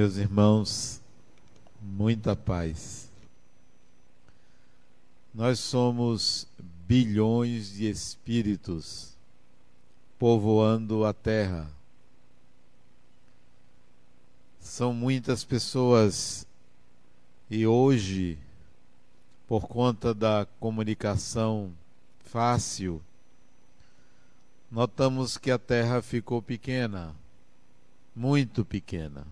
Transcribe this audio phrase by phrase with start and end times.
[0.00, 0.98] Meus irmãos,
[1.78, 3.10] muita paz.
[5.34, 6.48] Nós somos
[6.86, 9.14] bilhões de espíritos
[10.18, 11.70] povoando a terra.
[14.58, 16.46] São muitas pessoas
[17.50, 18.38] e hoje,
[19.46, 21.74] por conta da comunicação
[22.20, 23.02] fácil,
[24.70, 27.14] notamos que a terra ficou pequena,
[28.16, 29.26] muito pequena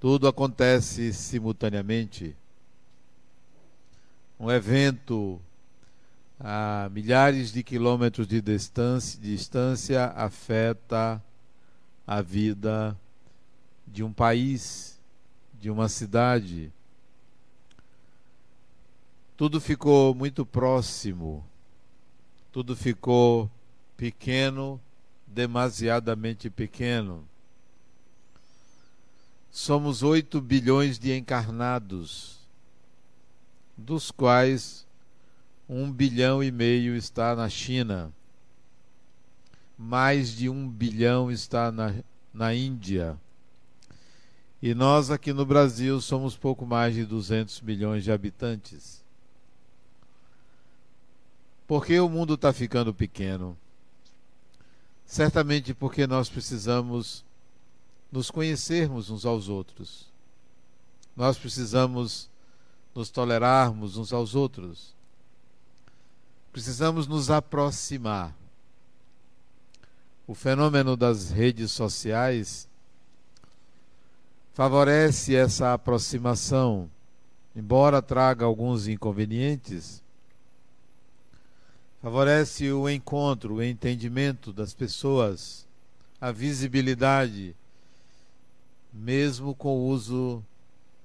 [0.00, 2.36] tudo acontece simultaneamente.
[4.38, 5.40] Um evento
[6.38, 11.22] a milhares de quilômetros de distância, distância afeta
[12.06, 12.96] a vida
[13.86, 15.00] de um país,
[15.60, 16.72] de uma cidade.
[19.36, 21.44] Tudo ficou muito próximo,
[22.52, 23.50] tudo ficou
[23.96, 24.80] pequeno,
[25.26, 27.26] demasiadamente pequeno.
[29.50, 32.38] Somos 8 bilhões de encarnados,
[33.76, 34.86] dos quais
[35.68, 38.12] um bilhão e meio está na China,
[39.76, 41.94] mais de um bilhão está na,
[42.32, 43.18] na Índia.
[44.60, 49.04] E nós aqui no Brasil somos pouco mais de 200 milhões de habitantes.
[51.66, 53.56] Por que o mundo está ficando pequeno?
[55.04, 57.24] Certamente porque nós precisamos
[58.10, 60.06] nos conhecermos uns aos outros.
[61.14, 62.30] Nós precisamos
[62.94, 64.94] nos tolerarmos uns aos outros.
[66.52, 68.34] Precisamos nos aproximar.
[70.26, 72.68] O fenômeno das redes sociais
[74.52, 76.90] favorece essa aproximação,
[77.54, 80.02] embora traga alguns inconvenientes.
[82.02, 85.66] Favorece o encontro, o entendimento das pessoas,
[86.20, 87.54] a visibilidade
[88.98, 90.44] mesmo com o uso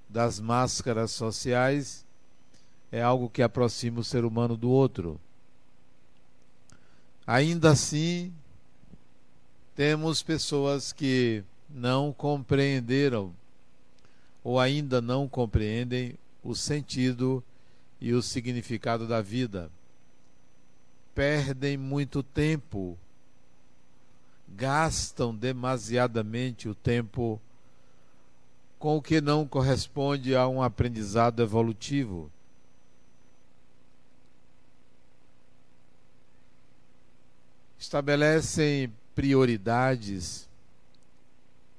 [0.09, 2.03] das máscaras sociais,
[2.91, 5.19] é algo que aproxima o ser humano do outro.
[7.25, 8.33] Ainda assim,
[9.75, 13.31] temos pessoas que não compreenderam
[14.43, 17.43] ou ainda não compreendem o sentido
[18.01, 19.71] e o significado da vida.
[21.13, 22.97] Perdem muito tempo,
[24.49, 27.39] gastam demasiadamente o tempo
[28.83, 32.29] com o que não corresponde a um aprendizado evolutivo.
[37.79, 40.49] Estabelecem prioridades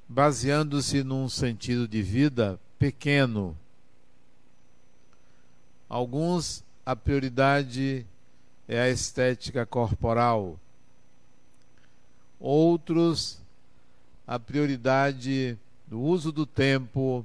[0.09, 3.55] baseando-se num sentido de vida pequeno.
[5.87, 8.07] Alguns, a prioridade
[8.67, 10.59] é a estética corporal.
[12.41, 13.43] Outros,
[14.27, 17.25] a prioridade do uso do tempo,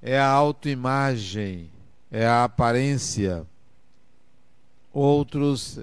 [0.00, 1.70] é a autoimagem,
[2.10, 3.46] é a aparência.
[4.92, 5.80] Outros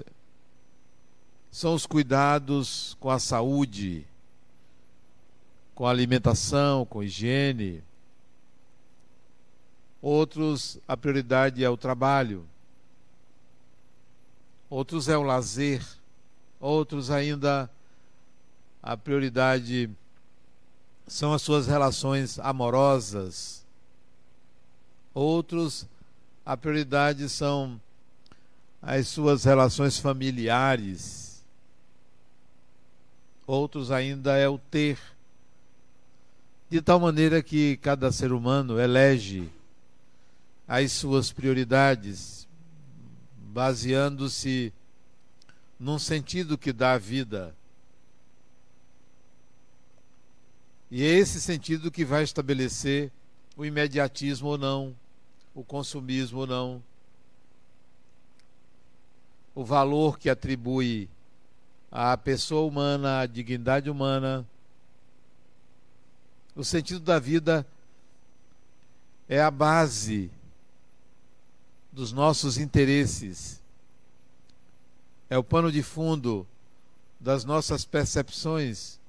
[1.50, 4.06] são os cuidados com a saúde,
[5.74, 7.82] com a alimentação, com a higiene.
[10.02, 12.44] Outros, a prioridade é o trabalho.
[14.68, 15.84] Outros é o lazer.
[16.58, 17.70] Outros ainda
[18.82, 19.88] a prioridade
[21.06, 23.64] são as suas relações amorosas.
[25.12, 25.86] Outros,
[26.44, 27.80] a prioridade são
[28.80, 31.44] as suas relações familiares.
[33.46, 34.98] Outros ainda é o ter.
[36.70, 39.50] De tal maneira que cada ser humano elege
[40.66, 42.48] as suas prioridades,
[43.36, 44.72] baseando-se
[45.78, 47.54] num sentido que dá a vida
[50.96, 53.10] E é esse sentido que vai estabelecer
[53.56, 54.94] o imediatismo ou não,
[55.52, 56.80] o consumismo ou não,
[59.56, 61.08] o valor que atribui
[61.90, 64.46] à pessoa humana, à dignidade humana.
[66.54, 67.66] O sentido da vida
[69.28, 70.30] é a base
[71.90, 73.60] dos nossos interesses,
[75.28, 76.46] é o pano de fundo
[77.18, 79.02] das nossas percepções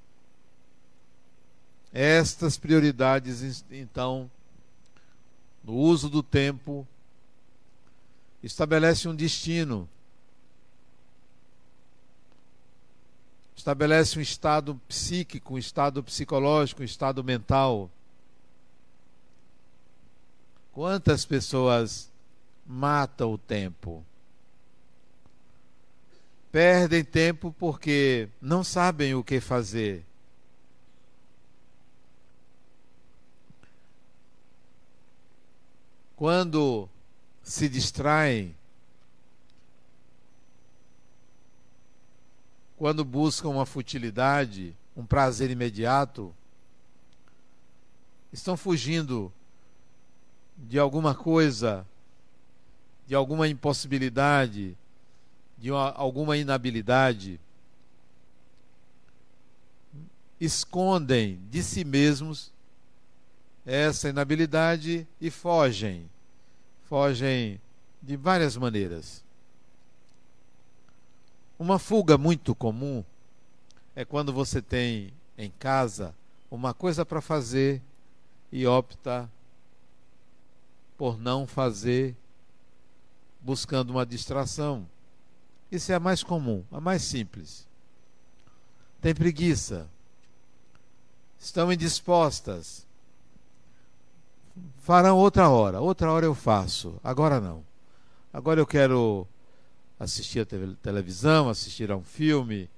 [1.98, 4.30] estas prioridades, então,
[5.64, 6.86] no uso do tempo,
[8.44, 9.88] estabelece um destino,
[13.56, 17.90] estabelece um estado psíquico, um estado psicológico, um estado mental.
[20.74, 22.12] Quantas pessoas
[22.68, 24.04] matam o tempo?
[26.52, 30.06] Perdem tempo porque não sabem o que fazer
[36.16, 36.90] quando
[37.44, 38.56] se distraem,
[42.78, 46.34] quando buscam uma futilidade, um prazer imediato,
[48.32, 49.32] estão fugindo
[50.58, 51.86] de alguma coisa,
[53.06, 54.76] de alguma impossibilidade,
[55.58, 57.40] de uma, alguma inabilidade,
[60.40, 62.55] escondem de si mesmos
[63.66, 66.10] essa inabilidade e fogem.
[66.84, 67.60] Fogem
[68.02, 69.24] de várias maneiras.
[71.58, 73.04] Uma fuga muito comum
[73.96, 76.14] é quando você tem em casa
[76.52, 77.82] uma coisa para fazer
[78.52, 79.30] e opta
[80.98, 82.16] por não fazer,
[83.42, 84.88] buscando uma distração.
[85.72, 87.68] Isso é a mais comum, a mais simples.
[89.02, 89.90] Tem preguiça.
[91.40, 92.85] Estão indispostas.
[94.86, 95.82] Farão outra hora.
[95.82, 97.00] Outra hora eu faço.
[97.04, 97.66] Agora não.
[98.32, 99.28] Agora eu quero
[100.00, 100.46] assistir a
[100.76, 102.70] televisão, assistir a um filme,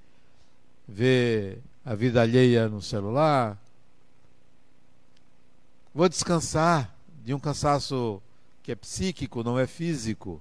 [0.88, 3.62] ver a vida alheia no celular.
[5.94, 8.22] Vou descansar de um cansaço
[8.62, 10.40] que é psíquico, não é físico.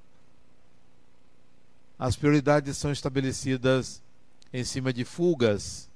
[1.99, 4.01] As prioridades são estabelecidas
[4.53, 5.89] em cima de fugas,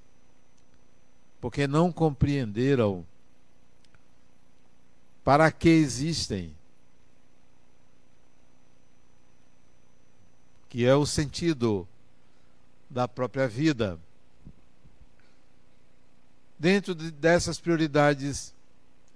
[1.40, 3.06] porque não compreenderam
[5.24, 6.54] para que existem,
[10.70, 11.88] que é o sentido
[12.90, 14.00] da própria vida.
[16.58, 18.54] Dentro de, dessas prioridades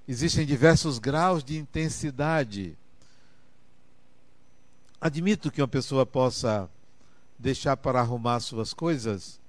[0.08, 2.78] Existem diversos graus de intensidade.
[5.02, 6.70] Admito que uma pessoa possa
[7.40, 9.40] deixar para arrumar suas coisas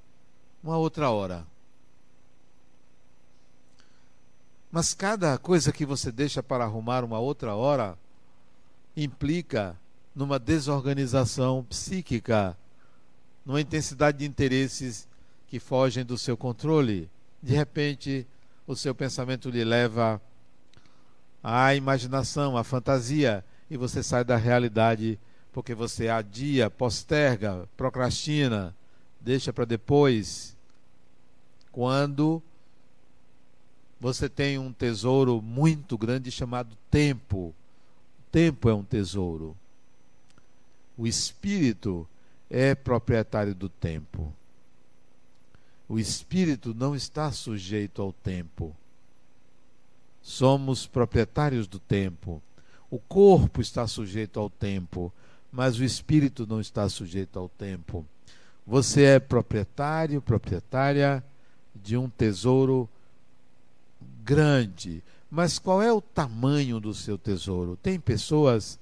[0.63, 1.47] uma outra hora.
[4.77, 7.97] Mas cada coisa que você deixa para arrumar uma outra hora
[8.95, 9.75] implica
[10.15, 12.55] numa desorganização psíquica,
[13.43, 15.09] numa intensidade de interesses
[15.49, 17.09] que fogem do seu controle.
[17.43, 18.27] De repente,
[18.67, 20.21] o seu pensamento lhe leva
[21.43, 25.19] a imaginação, a fantasia, e você sai da realidade
[25.55, 28.77] porque você adia, posterga, procrastina,
[29.23, 30.55] deixa para depois.
[31.73, 32.43] Quando
[34.01, 37.55] você tem um tesouro muito grande chamado tempo.
[38.31, 39.57] tempo é um tesouro.
[40.97, 42.07] O espírito
[42.51, 44.33] é proprietário do tempo.
[45.89, 48.75] O espírito não está sujeito ao tempo.
[50.21, 52.43] Somos proprietários do tempo.
[52.91, 55.13] O corpo está sujeito ao tempo,
[55.51, 58.05] mas o espírito não está sujeito ao tempo.
[58.67, 61.25] Você é proprietário, proprietária
[61.75, 62.89] de um tesouro
[64.27, 65.03] grande.
[65.31, 67.79] Mas qual é o tamanho do seu tesouro?
[67.81, 68.79] Tem pessoas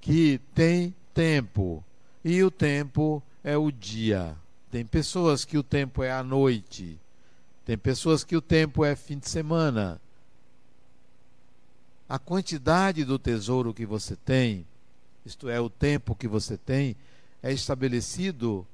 [0.00, 1.84] que têm tempo
[2.24, 4.36] e o tempo é o dia.
[4.70, 6.96] Tem pessoas que o tempo é a noite.
[7.66, 10.00] Tem pessoas que o tempo é fim de semana.
[12.08, 14.66] A quantidade do tesouro que você tem,
[15.24, 16.96] isto é, o tempo que você tem,
[17.42, 18.66] é estabelecido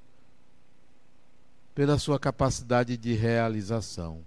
[1.77, 4.23] pela sua capacidade de realização.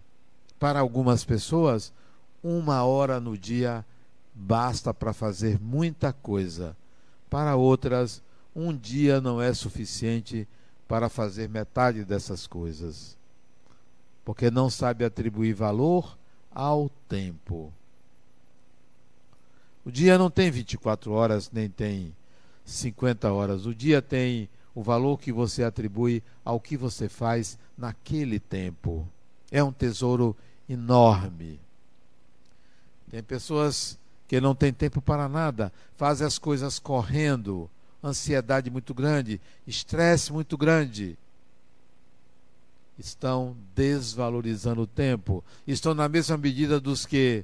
[0.58, 1.91] Para algumas pessoas,
[2.41, 3.86] uma hora no dia
[4.34, 6.77] basta para fazer muita coisa.
[7.29, 8.24] Para outras,
[8.56, 10.48] um dia não é suficiente
[10.88, 13.20] para fazer metade dessas coisas
[14.29, 16.15] porque não sabe atribuir valor
[16.51, 17.74] ao tempo.
[19.84, 22.15] O dia não tem 24 horas, nem tem
[22.63, 23.65] 50 horas.
[23.65, 29.08] O dia tem o valor que você atribui ao que você faz naquele tempo.
[29.52, 30.36] É um tesouro
[30.68, 31.60] enorme.
[33.10, 33.98] Tem pessoas
[34.28, 37.70] que não têm tempo para nada, fazem as coisas correndo,
[38.04, 41.18] ansiedade muito grande, estresse muito grande
[43.00, 45.44] estão desvalorizando o tempo.
[45.66, 47.44] Estão na mesma medida dos que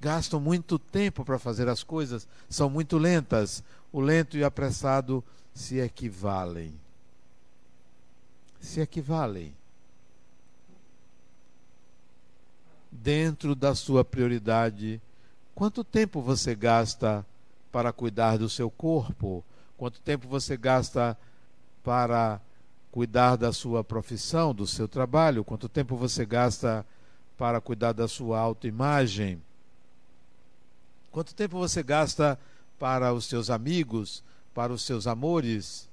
[0.00, 3.62] gastam muito tempo para fazer as coisas, são muito lentas.
[3.92, 5.22] O lento e o apressado
[5.54, 6.74] se equivalem.
[8.60, 9.54] Se equivalem.
[12.90, 15.00] Dentro da sua prioridade,
[15.54, 17.24] quanto tempo você gasta
[17.70, 19.44] para cuidar do seu corpo?
[19.76, 21.16] Quanto tempo você gasta
[21.82, 22.40] para
[22.90, 26.86] cuidar da sua profissão, do seu trabalho, quanto tempo você gasta
[27.36, 29.42] para cuidar da sua autoimagem,
[31.10, 32.38] quanto tempo você gasta
[32.78, 34.22] para os seus amigos,
[34.54, 35.88] para os seus amores.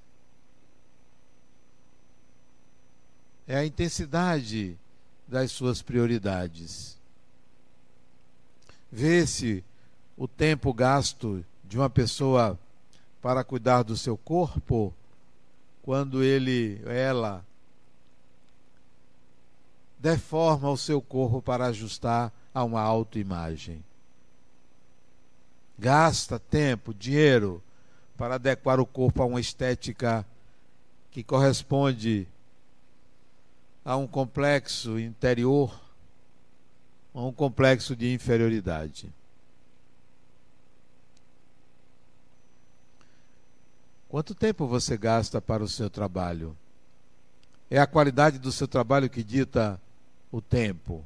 [3.48, 4.78] É a intensidade
[5.28, 6.98] das suas prioridades.
[8.92, 9.64] Vê se
[10.16, 12.60] o tempo gasto de uma pessoa
[13.22, 14.94] para cuidar do seu corpo
[15.82, 17.44] quando ele, ela,
[19.98, 23.84] deforma o seu corpo para ajustar a uma autoimagem.
[25.80, 27.64] Gasta tempo, dinheiro
[28.22, 30.24] para adequar o corpo a uma estética
[31.10, 32.28] que corresponde
[33.84, 35.76] a um complexo interior,
[37.16, 39.12] a um complexo de inferioridade.
[44.08, 46.56] Quanto tempo você gasta para o seu trabalho?
[47.72, 49.82] É a qualidade do seu trabalho que dita
[50.32, 51.04] o tempo.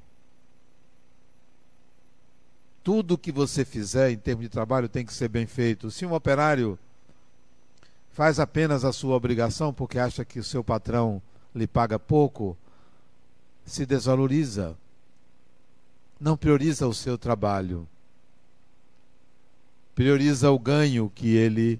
[2.83, 5.89] Tudo que você fizer em termos de trabalho tem que ser bem feito.
[5.89, 6.77] Se um operário
[8.15, 11.21] faz apenas a sua obrigação porque acha que o seu patrão
[11.53, 12.57] lhe paga pouco,
[13.65, 14.77] se desvaloriza.
[16.17, 17.85] Não prioriza o seu trabalho.
[19.93, 21.77] Prioriza o ganho que ele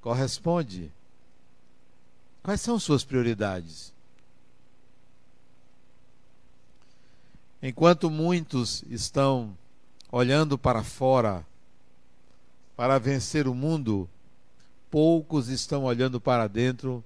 [0.00, 0.92] corresponde.
[2.40, 3.92] Quais são suas prioridades?
[7.60, 9.58] Enquanto muitos estão
[10.12, 11.44] olhando para fora
[12.76, 14.08] para vencer o mundo,
[14.94, 17.02] poucos estão olhando para dentro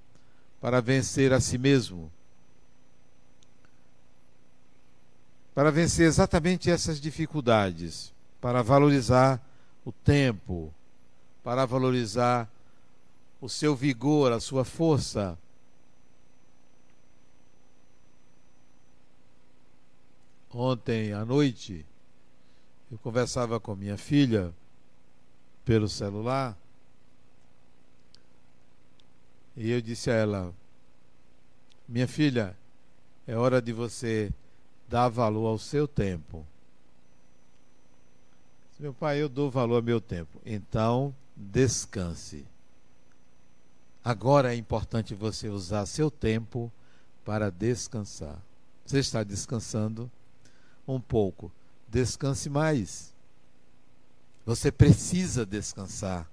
[0.60, 2.12] para vencer a si mesmo.
[5.54, 9.40] Para vencer exatamente essas dificuldades, para valorizar
[9.86, 10.70] o tempo,
[11.42, 12.46] para valorizar
[13.40, 15.38] o seu vigor, a sua força.
[20.52, 21.86] Ontem à noite,
[22.92, 24.52] eu conversava com minha filha
[25.64, 26.54] pelo celular
[29.58, 30.54] e eu disse a ela:
[31.88, 32.56] Minha filha,
[33.26, 34.32] é hora de você
[34.88, 36.46] dar valor ao seu tempo.
[38.78, 40.40] Meu pai, eu dou valor ao meu tempo.
[40.46, 42.46] Então, descanse.
[44.04, 46.70] Agora é importante você usar seu tempo
[47.24, 48.40] para descansar.
[48.86, 50.08] Você está descansando
[50.86, 51.50] um pouco.
[51.88, 53.12] Descanse mais.
[54.46, 56.30] Você precisa descansar.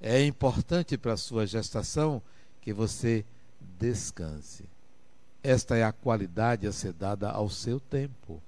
[0.00, 2.22] É importante para a sua gestação
[2.66, 3.24] que você
[3.78, 4.64] descanse.
[5.40, 8.42] Esta é a qualidade a ser dada ao seu tempo.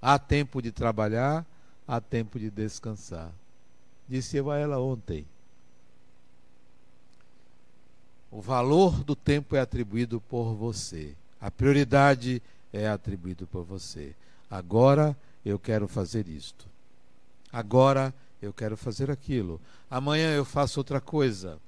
[0.00, 1.44] Há tempo de trabalhar,
[1.86, 3.32] há tempo de descansar.
[4.08, 5.26] Disse eu a ela ontem.
[8.30, 11.12] O valor do tempo é atribuído por você.
[11.40, 12.40] A prioridade
[12.72, 14.14] é atribuída por você.
[14.48, 16.64] Agora eu quero fazer isto.
[17.52, 19.60] Agora eu quero fazer aquilo.
[19.90, 21.58] Amanhã eu faço outra coisa.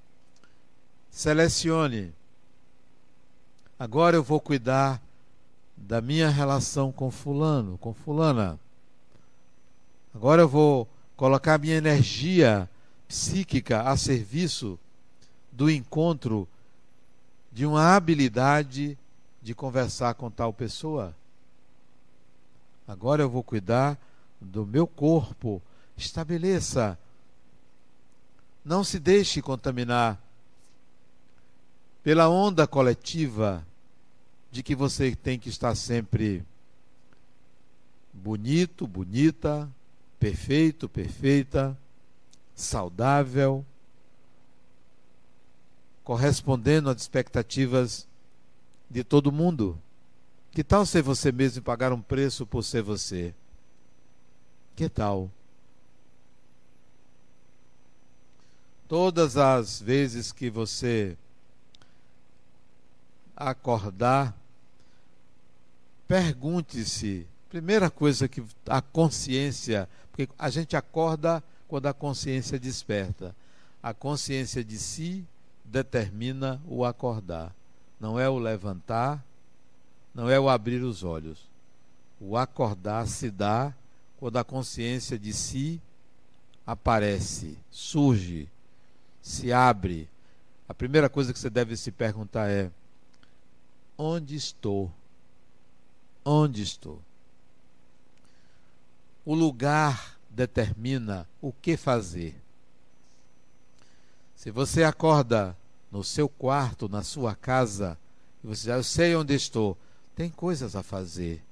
[1.14, 2.12] Selecione.
[3.78, 5.00] Agora eu vou cuidar
[5.76, 8.58] da minha relação com fulano, com fulana.
[10.12, 12.68] Agora eu vou colocar minha energia
[13.06, 14.76] psíquica a serviço
[15.52, 16.48] do encontro
[17.52, 18.98] de uma habilidade
[19.40, 21.14] de conversar com tal pessoa.
[22.88, 23.96] Agora eu vou cuidar
[24.40, 25.62] do meu corpo.
[25.96, 26.98] Estabeleça.
[28.64, 30.23] Não se deixe contaminar
[32.04, 33.66] pela onda coletiva
[34.52, 36.44] de que você tem que estar sempre
[38.12, 39.68] bonito, bonita,
[40.20, 41.76] perfeito, perfeita,
[42.54, 43.64] saudável
[46.04, 48.06] correspondendo às expectativas
[48.90, 49.80] de todo mundo.
[50.52, 53.34] Que tal ser você mesmo e pagar um preço por ser você?
[54.76, 55.30] Que tal?
[58.86, 61.16] Todas as vezes que você
[63.36, 64.36] acordar,
[66.06, 73.34] pergunte-se, primeira coisa que a consciência, porque a gente acorda quando a consciência desperta.
[73.82, 75.24] A consciência de si
[75.64, 77.54] determina o acordar.
[78.00, 79.24] Não é o levantar,
[80.14, 81.48] não é o abrir os olhos.
[82.20, 83.74] O acordar se dá
[84.18, 85.80] quando a consciência de si
[86.66, 88.48] aparece, surge,
[89.20, 90.08] se abre.
[90.68, 92.70] A primeira coisa que você deve se perguntar é:
[93.96, 94.90] onde estou?
[96.24, 97.00] Onde estou?
[99.24, 102.34] O lugar determina o que fazer.
[104.36, 105.56] Se você acorda
[105.90, 107.96] no seu quarto, na sua casa,
[108.42, 109.76] e você diz, eu sei onde estou,
[110.14, 111.42] tem coisas a fazer.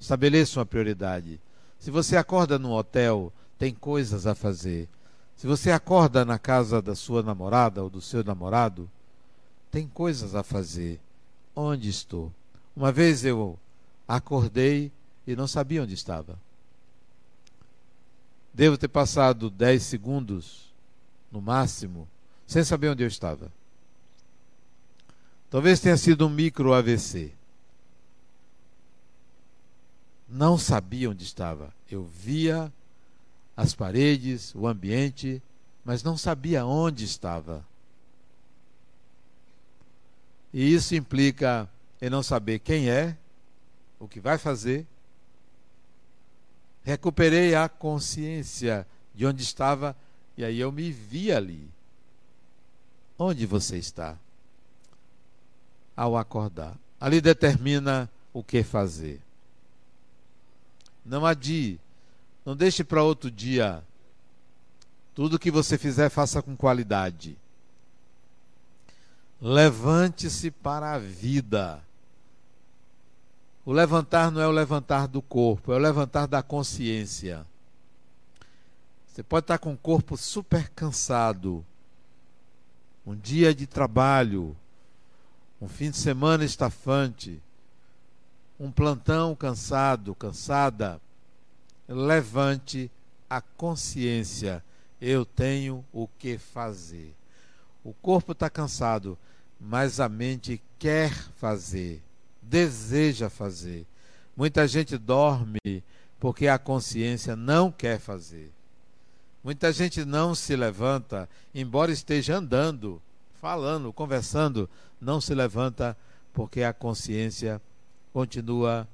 [0.00, 1.40] Estabeleça uma prioridade.
[1.78, 4.88] Se você acorda no hotel, tem coisas a fazer.
[5.36, 8.90] Se você acorda na casa da sua namorada ou do seu namorado,
[9.70, 11.00] tem coisas a fazer.
[11.58, 12.30] Onde estou?
[12.76, 13.58] Uma vez eu
[14.06, 14.92] acordei
[15.26, 16.38] e não sabia onde estava.
[18.52, 20.72] Devo ter passado 10 segundos,
[21.32, 22.06] no máximo,
[22.46, 23.50] sem saber onde eu estava.
[25.50, 27.32] Talvez tenha sido um micro AVC.
[30.28, 31.72] Não sabia onde estava.
[31.90, 32.70] Eu via
[33.56, 35.42] as paredes, o ambiente,
[35.82, 37.64] mas não sabia onde estava.
[40.56, 41.68] E isso implica
[42.00, 43.14] em não saber quem é,
[44.00, 44.86] o que vai fazer.
[46.82, 49.94] Recuperei a consciência de onde estava
[50.34, 51.68] e aí eu me vi ali.
[53.18, 54.16] Onde você está?
[55.94, 56.74] Ao acordar.
[56.98, 59.20] Ali determina o que fazer.
[61.04, 61.78] Não adie.
[62.46, 63.84] Não deixe para outro dia.
[65.14, 67.36] Tudo que você fizer, faça com qualidade.
[69.40, 71.82] Levante-se para a vida.
[73.64, 77.44] O levantar não é o levantar do corpo, é o levantar da consciência.
[79.06, 81.64] Você pode estar com o corpo super cansado,
[83.06, 84.56] um dia de trabalho,
[85.60, 87.40] um fim de semana estafante,
[88.58, 91.00] um plantão cansado, cansada.
[91.88, 92.90] Levante
[93.28, 94.62] a consciência.
[95.00, 97.14] Eu tenho o que fazer.
[97.86, 99.16] O corpo está cansado,
[99.60, 102.02] mas a mente quer fazer,
[102.42, 103.86] deseja fazer.
[104.36, 105.84] Muita gente dorme
[106.18, 108.52] porque a consciência não quer fazer.
[109.40, 113.00] Muita gente não se levanta, embora esteja andando,
[113.40, 114.68] falando, conversando,
[115.00, 115.96] não se levanta
[116.32, 117.62] porque a consciência
[118.12, 118.88] continua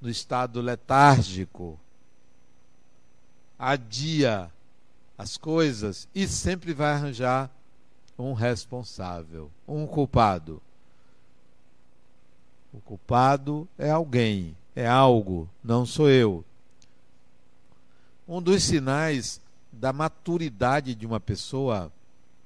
[0.00, 1.78] no estado letárgico.
[3.58, 4.50] Adia
[5.18, 7.54] as coisas e sempre vai arranjar
[8.18, 10.62] um responsável, um culpado.
[12.72, 16.44] O culpado é alguém, é algo, não sou eu.
[18.28, 19.40] Um dos sinais
[19.72, 21.92] da maturidade de uma pessoa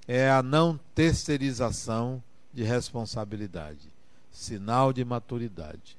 [0.07, 3.89] é a não terceirização de responsabilidade.
[4.31, 5.97] Sinal de maturidade.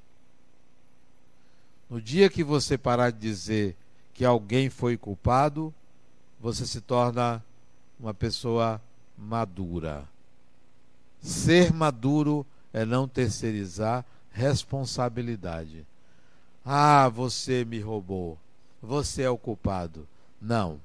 [1.88, 3.76] No dia que você parar de dizer
[4.14, 5.74] que alguém foi culpado,
[6.40, 7.42] você se torna
[7.98, 8.80] uma pessoa
[9.22, 10.04] madura.
[11.20, 15.86] Ser maduro é não terceirizar responsabilidade.
[16.64, 18.38] Ah, você me roubou.
[18.82, 20.06] Você é o culpado.
[20.40, 20.80] Não.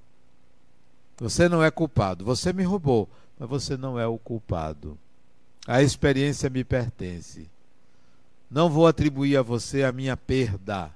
[1.17, 2.23] Você não é culpado.
[2.23, 4.97] Você me roubou, mas você não é o culpado.
[5.65, 7.49] A experiência me pertence.
[8.49, 10.91] Não vou atribuir a você a minha perda.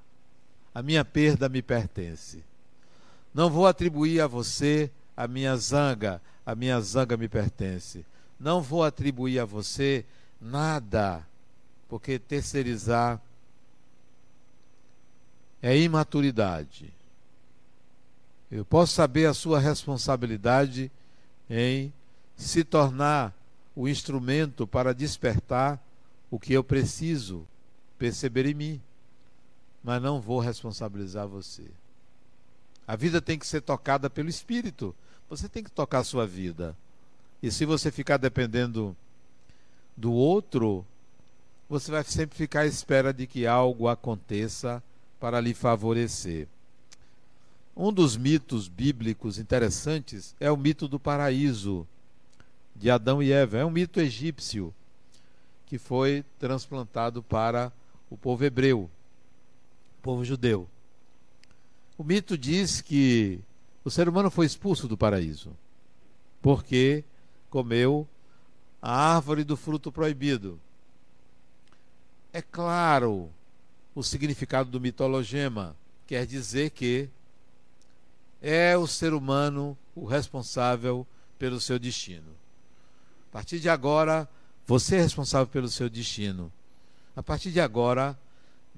[0.73, 2.43] A minha perda me pertence.
[3.33, 6.21] Não vou atribuir a você a minha zanga.
[6.51, 8.05] A minha zanga me pertence.
[8.37, 10.03] Não vou atribuir a você
[10.41, 11.25] nada,
[11.87, 13.21] porque terceirizar
[15.61, 16.93] é imaturidade.
[18.51, 20.91] Eu posso saber a sua responsabilidade
[21.49, 21.93] em
[22.35, 23.33] se tornar
[23.73, 25.81] o instrumento para despertar
[26.29, 27.47] o que eu preciso
[27.97, 28.81] perceber em mim,
[29.81, 31.63] mas não vou responsabilizar você.
[32.85, 34.93] A vida tem que ser tocada pelo Espírito.
[35.31, 36.75] Você tem que tocar a sua vida.
[37.41, 38.93] E se você ficar dependendo
[39.95, 40.85] do outro,
[41.69, 44.83] você vai sempre ficar à espera de que algo aconteça
[45.21, 46.49] para lhe favorecer.
[47.77, 51.87] Um dos mitos bíblicos interessantes é o mito do paraíso
[52.75, 53.57] de Adão e Eva.
[53.57, 54.73] É um mito egípcio
[55.65, 57.71] que foi transplantado para
[58.09, 60.67] o povo hebreu, o povo judeu.
[61.97, 63.39] O mito diz que
[63.83, 65.51] o ser humano foi expulso do paraíso
[66.41, 67.03] porque
[67.49, 68.07] comeu
[68.81, 70.59] a árvore do fruto proibido.
[72.33, 73.29] É claro
[73.93, 75.75] o significado do mitologema,
[76.07, 77.09] quer dizer que
[78.41, 81.05] é o ser humano o responsável
[81.37, 82.31] pelo seu destino.
[83.29, 84.27] A partir de agora,
[84.65, 86.51] você é responsável pelo seu destino.
[87.15, 88.17] A partir de agora,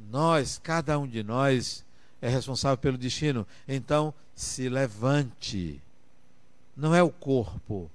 [0.10, 1.83] nós, cada um de nós,
[2.24, 3.46] é responsável pelo destino.
[3.68, 5.82] Então, se levante.
[6.74, 7.92] Não é o corpo.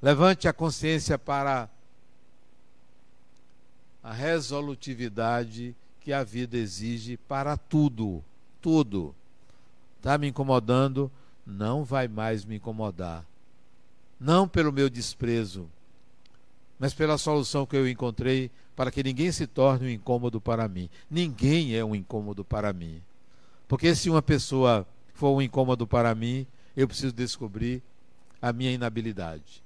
[0.00, 1.68] Levante a consciência para
[4.00, 8.22] a resolutividade que a vida exige para tudo.
[8.62, 9.12] Tudo
[9.96, 11.10] está me incomodando,
[11.44, 13.24] não vai mais me incomodar.
[14.20, 15.68] Não pelo meu desprezo,
[16.78, 20.88] mas pela solução que eu encontrei para que ninguém se torne um incômodo para mim.
[21.10, 23.02] Ninguém é um incômodo para mim.
[23.68, 27.82] Porque se uma pessoa for um incômodo para mim, eu preciso descobrir
[28.40, 29.62] a minha inabilidade.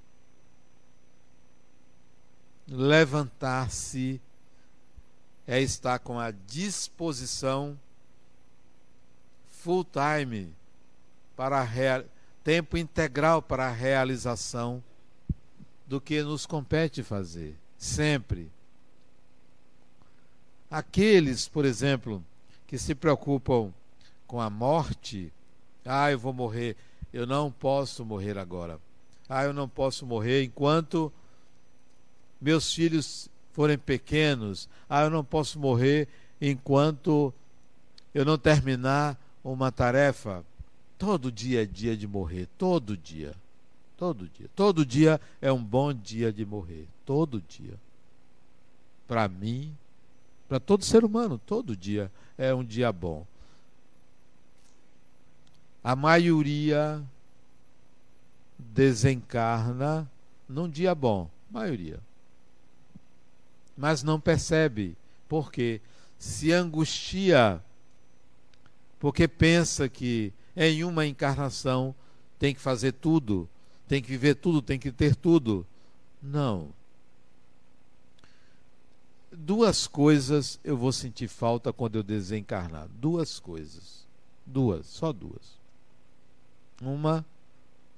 [2.67, 4.21] Levantar-se
[5.47, 7.79] é estar com a disposição
[9.49, 10.53] full time
[11.35, 12.03] para a
[12.43, 14.83] tempo integral para a realização
[15.87, 18.51] do que nos compete fazer, sempre.
[20.69, 22.23] Aqueles, por exemplo,
[22.67, 23.73] que se preocupam
[24.33, 25.31] com a morte,
[25.85, 26.75] ah, eu vou morrer,
[27.13, 28.79] eu não posso morrer agora.
[29.29, 31.13] Ah, eu não posso morrer enquanto
[32.41, 34.67] meus filhos forem pequenos.
[34.89, 36.07] Ah, eu não posso morrer
[36.41, 37.31] enquanto
[38.11, 40.43] eu não terminar uma tarefa.
[40.97, 43.35] Todo dia é dia de morrer, todo dia.
[43.95, 44.49] Todo dia.
[44.55, 46.87] Todo dia é um bom dia de morrer.
[47.05, 47.75] Todo dia.
[49.07, 49.77] Para mim,
[50.49, 53.27] para todo ser humano, todo dia é um dia bom.
[55.83, 57.03] A maioria
[58.57, 60.09] desencarna
[60.47, 61.99] num dia bom, maioria.
[63.75, 64.95] Mas não percebe,
[65.27, 65.81] porque
[66.17, 67.61] se angustia,
[68.99, 71.93] porque pensa que em uma encarnação
[72.39, 73.49] tem que fazer tudo,
[73.87, 75.65] tem que viver tudo, tem que ter tudo.
[76.21, 76.69] Não.
[79.31, 82.87] Duas coisas eu vou sentir falta quando eu desencarnar.
[82.87, 84.05] Duas coisas.
[84.45, 85.62] Duas, só duas.
[86.81, 87.25] Uma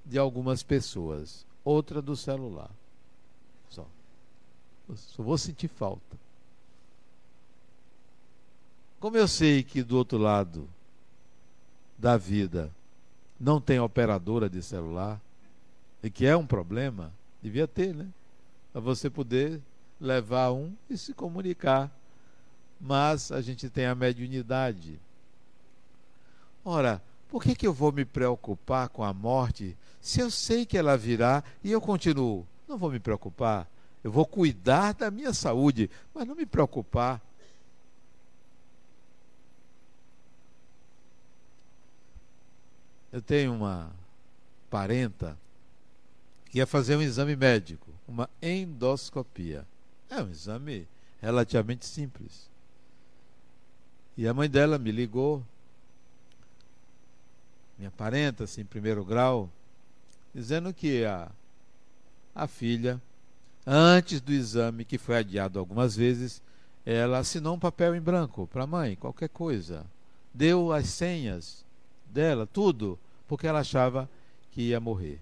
[0.05, 2.69] de algumas pessoas, outra do celular.
[3.69, 3.87] Só.
[4.95, 6.17] só vou sentir falta.
[8.99, 10.69] Como eu sei que do outro lado
[11.97, 12.71] da vida
[13.39, 15.19] não tem operadora de celular,
[16.01, 17.11] e que é um problema,
[17.41, 18.07] devia ter, né?
[18.71, 19.61] Para você poder
[19.99, 21.91] levar um e se comunicar.
[22.79, 24.99] Mas a gente tem a mediunidade.
[26.63, 27.01] Ora,
[27.35, 30.95] por que, que eu vou me preocupar com a morte se eu sei que ela
[30.95, 32.47] virá e eu continuo?
[32.65, 33.69] Não vou me preocupar.
[34.01, 37.21] Eu vou cuidar da minha saúde, mas não me preocupar.
[43.11, 43.91] Eu tenho uma
[44.69, 45.37] parenta
[46.49, 49.67] que ia fazer um exame médico, uma endoscopia.
[50.09, 50.87] É um exame
[51.21, 52.49] relativamente simples.
[54.15, 55.43] E a mãe dela me ligou
[57.77, 59.49] minha parenta, assim, em primeiro grau,
[60.33, 61.29] dizendo que a,
[62.33, 63.01] a filha,
[63.65, 66.41] antes do exame, que foi adiado algumas vezes,
[66.85, 69.85] ela assinou um papel em branco para a mãe, qualquer coisa.
[70.33, 71.65] Deu as senhas
[72.05, 74.09] dela, tudo, porque ela achava
[74.51, 75.19] que ia morrer.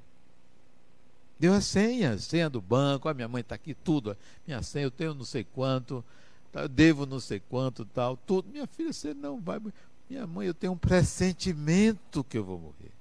[1.39, 4.15] Deu as senhas, senha do banco, a minha mãe está aqui, tudo.
[4.45, 6.03] Minha senha, eu tenho não sei quanto,
[6.51, 8.47] tá, devo não sei quanto, tal, tudo.
[8.49, 9.59] Minha filha, você não vai.
[10.09, 12.91] Minha mãe, eu tenho um pressentimento que eu vou morrer.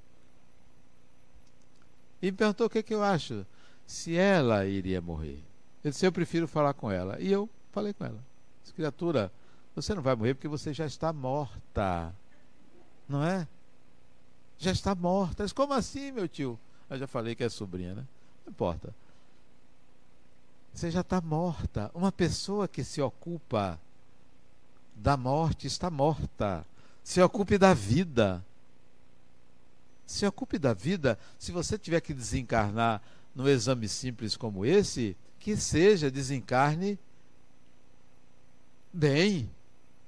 [2.21, 3.45] E me perguntou o que, que eu acho,
[3.87, 5.43] se ela iria morrer.
[5.83, 7.21] Eu disse, eu prefiro falar com ela.
[7.21, 8.23] E eu falei com ela.
[8.62, 9.33] Disse, criatura,
[9.75, 12.15] você não vai morrer porque você já está morta.
[13.09, 13.49] Não é?
[14.59, 15.43] Já está morta.
[15.43, 16.59] Disse, como assim, meu tio?
[16.88, 18.07] Eu já falei que é sobrinha, né?
[18.47, 18.95] Não importa.
[20.73, 21.91] Você já está morta.
[21.95, 23.81] Uma pessoa que se ocupa
[24.95, 26.65] da morte está morta.
[27.03, 28.45] Se ocupe da vida.
[30.07, 31.19] Se ocupe da vida.
[31.38, 33.03] Se você tiver que desencarnar
[33.35, 36.99] num exame simples como esse, que seja desencarne
[38.93, 39.51] bem,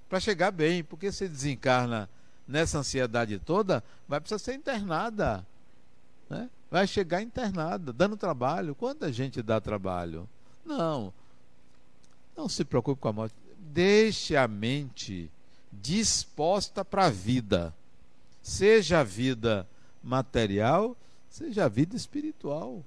[0.09, 2.09] para chegar bem, porque se desencarna
[2.47, 5.45] nessa ansiedade toda, vai precisar ser internada.
[6.29, 6.49] Né?
[6.71, 8.75] Vai chegar internada, dando trabalho.
[8.75, 10.29] Quanta gente dá trabalho?
[10.65, 11.13] Não.
[12.37, 13.35] Não se preocupe com a morte.
[13.59, 15.31] Deixe a mente
[15.81, 17.75] disposta para a vida,
[18.43, 19.67] seja a vida
[20.03, 20.97] material,
[21.31, 22.83] seja a vida espiritual.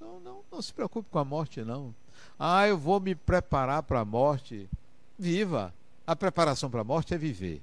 [0.00, 1.94] Não, não, não se preocupe com a morte, não.
[2.38, 4.68] Ah, eu vou me preparar para a morte.
[5.18, 5.74] Viva.
[6.06, 7.60] A preparação para a morte é viver.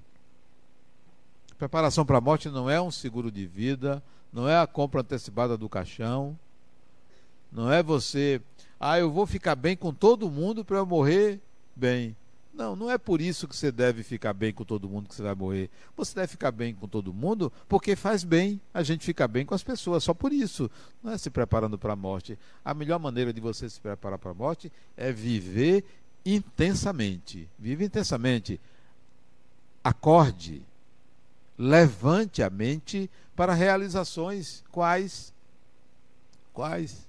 [1.52, 4.02] A preparação para a morte não é um seguro de vida,
[4.32, 6.38] não é a compra antecipada do caixão,
[7.52, 8.40] não é você,
[8.80, 11.40] ah, eu vou ficar bem com todo mundo para eu morrer
[11.76, 12.16] bem.
[12.58, 15.22] Não, não é por isso que você deve ficar bem com todo mundo que você
[15.22, 15.70] vai morrer.
[15.96, 19.54] Você deve ficar bem com todo mundo porque faz bem a gente ficar bem com
[19.54, 20.68] as pessoas, só por isso.
[21.04, 22.36] Não é se preparando para a morte.
[22.66, 25.86] A melhor maneira de você se preparar para a morte é viver
[26.26, 27.48] intensamente.
[27.60, 28.60] Vive intensamente.
[29.84, 30.64] Acorde.
[31.60, 35.32] Levante a mente para realizações quais
[36.54, 37.08] quais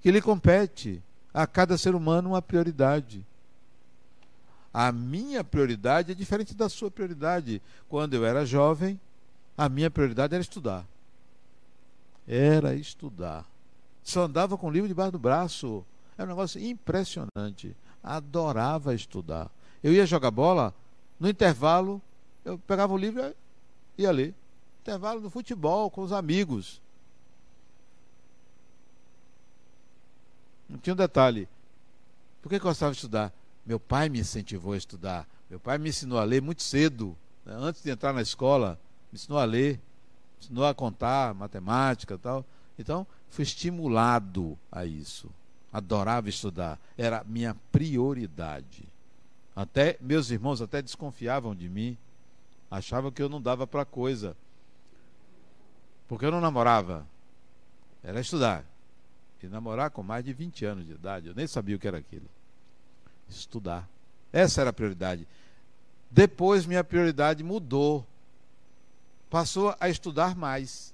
[0.00, 1.00] que lhe compete
[1.32, 3.24] a cada ser humano uma prioridade.
[4.72, 7.60] A minha prioridade é diferente da sua prioridade.
[7.88, 8.98] Quando eu era jovem,
[9.56, 10.86] a minha prioridade era estudar.
[12.26, 13.44] Era estudar.
[14.02, 15.84] Só andava com o livro debaixo do braço.
[16.16, 17.76] Era um negócio impressionante.
[18.02, 19.50] Adorava estudar.
[19.82, 20.74] Eu ia jogar bola,
[21.18, 22.00] no intervalo,
[22.44, 23.34] eu pegava o livro
[23.96, 24.34] e Ia ler.
[24.80, 26.80] Intervalo do futebol, com os amigos.
[30.68, 31.48] Não tinha um detalhe.
[32.40, 33.32] Por que eu gostava de estudar?
[33.64, 35.26] Meu pai me incentivou a estudar.
[35.48, 37.16] Meu pai me ensinou a ler muito cedo.
[37.44, 37.54] Né?
[37.56, 38.78] Antes de entrar na escola,
[39.10, 42.44] me ensinou a ler, me ensinou a contar, matemática tal.
[42.78, 45.30] Então, fui estimulado a isso.
[45.72, 46.78] Adorava estudar.
[46.98, 48.84] Era minha prioridade.
[49.54, 51.96] Até meus irmãos até desconfiavam de mim.
[52.70, 54.36] Achavam que eu não dava para coisa.
[56.08, 57.06] Porque eu não namorava.
[58.02, 58.64] Era estudar.
[59.42, 61.28] E namorar com mais de 20 anos de idade.
[61.28, 62.28] Eu nem sabia o que era aquilo.
[63.36, 63.88] Estudar.
[64.32, 65.26] Essa era a prioridade.
[66.10, 68.06] Depois minha prioridade mudou.
[69.30, 70.92] Passou a estudar mais.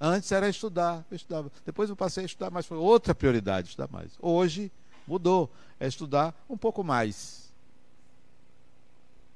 [0.00, 1.52] Antes era estudar, eu estudava.
[1.64, 4.12] Depois eu passei a estudar mais, foi outra prioridade, estudar mais.
[4.20, 4.72] Hoje
[5.06, 7.50] mudou, é estudar um pouco mais.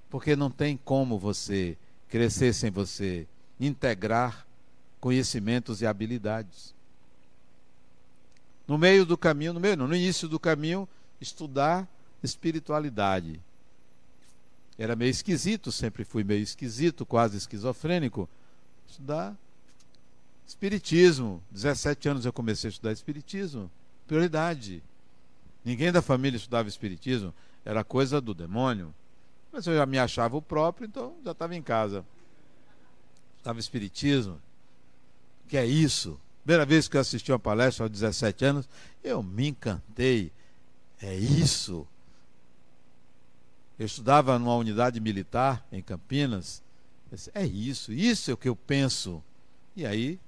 [0.08, 1.76] Porque não tem como você
[2.08, 3.26] crescer sem você
[3.60, 4.46] integrar
[5.00, 6.74] conhecimentos e habilidades.
[8.66, 10.88] No meio do caminho, no meio não, no início do caminho,
[11.20, 11.88] estudar
[12.22, 13.40] espiritualidade.
[14.76, 18.28] Era meio esquisito, sempre fui meio esquisito, quase esquizofrênico.
[18.88, 19.36] Estudar
[20.46, 21.42] espiritismo.
[21.50, 23.70] 17 anos eu comecei a estudar espiritismo.
[24.06, 24.82] Prioridade.
[25.64, 27.32] Ninguém da família estudava espiritismo,
[27.64, 28.94] era coisa do demônio.
[29.50, 32.04] Mas eu já me achava o próprio, então já estava em casa.
[33.38, 34.38] Estava espiritismo.
[35.48, 36.20] Que é isso?
[36.42, 38.68] Primeira vez que eu assisti uma palestra aos 17 anos,
[39.02, 40.30] eu me encantei.
[41.04, 41.86] É isso.
[43.78, 46.62] Eu estudava numa unidade militar em Campinas.
[47.12, 49.22] Disse, é isso, isso é o que eu penso.
[49.76, 50.18] E aí,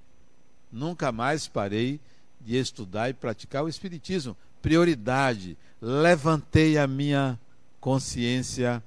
[0.70, 1.98] nunca mais parei
[2.42, 4.36] de estudar e praticar o Espiritismo.
[4.60, 5.56] Prioridade.
[5.80, 7.40] Levantei a minha
[7.80, 8.82] consciência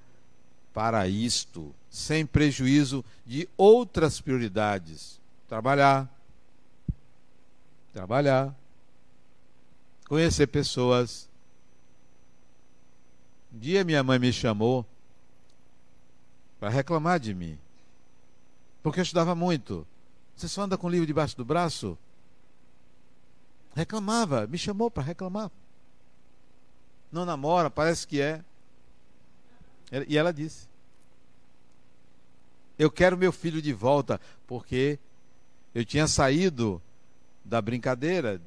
[0.71, 5.19] para isto, sem prejuízo de outras prioridades.
[5.47, 6.08] Trabalhar,
[7.91, 8.54] trabalhar,
[10.08, 11.29] conhecer pessoas.
[13.54, 14.86] Um dia minha mãe me chamou
[16.60, 17.58] para reclamar de mim,
[18.84, 19.88] porque eu estudava muito.
[20.36, 21.98] Você só anda com o livro debaixo do braço?
[23.76, 25.52] Reclamava, me chamou para reclamar.
[27.12, 28.44] Não namora, parece que é.
[30.08, 30.68] E ela disse:
[32.78, 35.00] Eu quero meu filho de volta, porque
[35.74, 36.82] eu tinha saído
[37.44, 38.40] da brincadeira,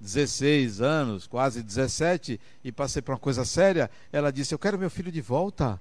[0.00, 4.90] 16 anos, quase 17, e passei para uma coisa séria, ela disse: Eu quero meu
[4.90, 5.80] filho de volta.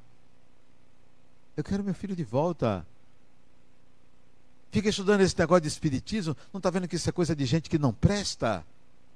[1.55, 2.85] Eu quero meu filho de volta.
[4.71, 7.69] Fica estudando esse negócio de espiritismo, não está vendo que isso é coisa de gente
[7.69, 8.65] que não presta?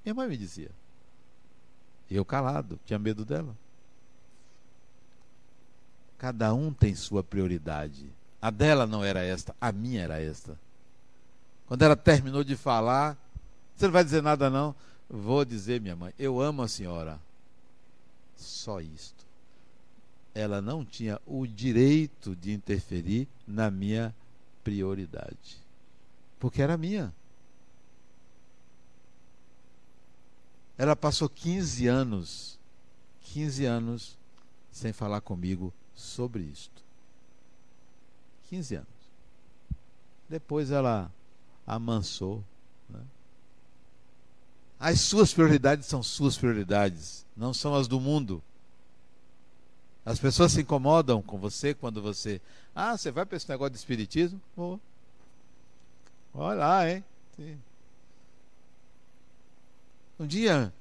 [0.05, 0.69] Minha mãe me dizia.
[2.09, 3.55] Eu calado, tinha medo dela.
[6.17, 8.05] Cada um tem sua prioridade.
[8.41, 10.57] A dela não era esta, a minha era esta.
[11.65, 13.17] Quando ela terminou de falar,
[13.77, 14.75] você não vai dizer nada, não?
[15.07, 17.19] Vou dizer, minha mãe, eu amo a senhora.
[18.35, 19.25] Só isto.
[20.33, 24.13] Ela não tinha o direito de interferir na minha
[24.63, 25.57] prioridade.
[26.39, 27.13] Porque era minha.
[30.77, 32.59] Ela passou 15 anos,
[33.21, 34.17] 15 anos
[34.71, 36.83] sem falar comigo sobre isto.
[38.49, 38.87] 15 anos.
[40.29, 41.11] Depois ela
[41.65, 42.43] amansou.
[44.79, 48.43] As suas prioridades são suas prioridades, não são as do mundo.
[50.05, 52.39] As pessoas se incomodam com você quando você.
[52.73, 54.39] Ah, você vai para esse negócio de espiritismo?
[54.55, 54.79] Oh.
[56.33, 57.03] Olha lá, hein?
[57.35, 57.57] Sim.
[60.19, 60.73] Um dia,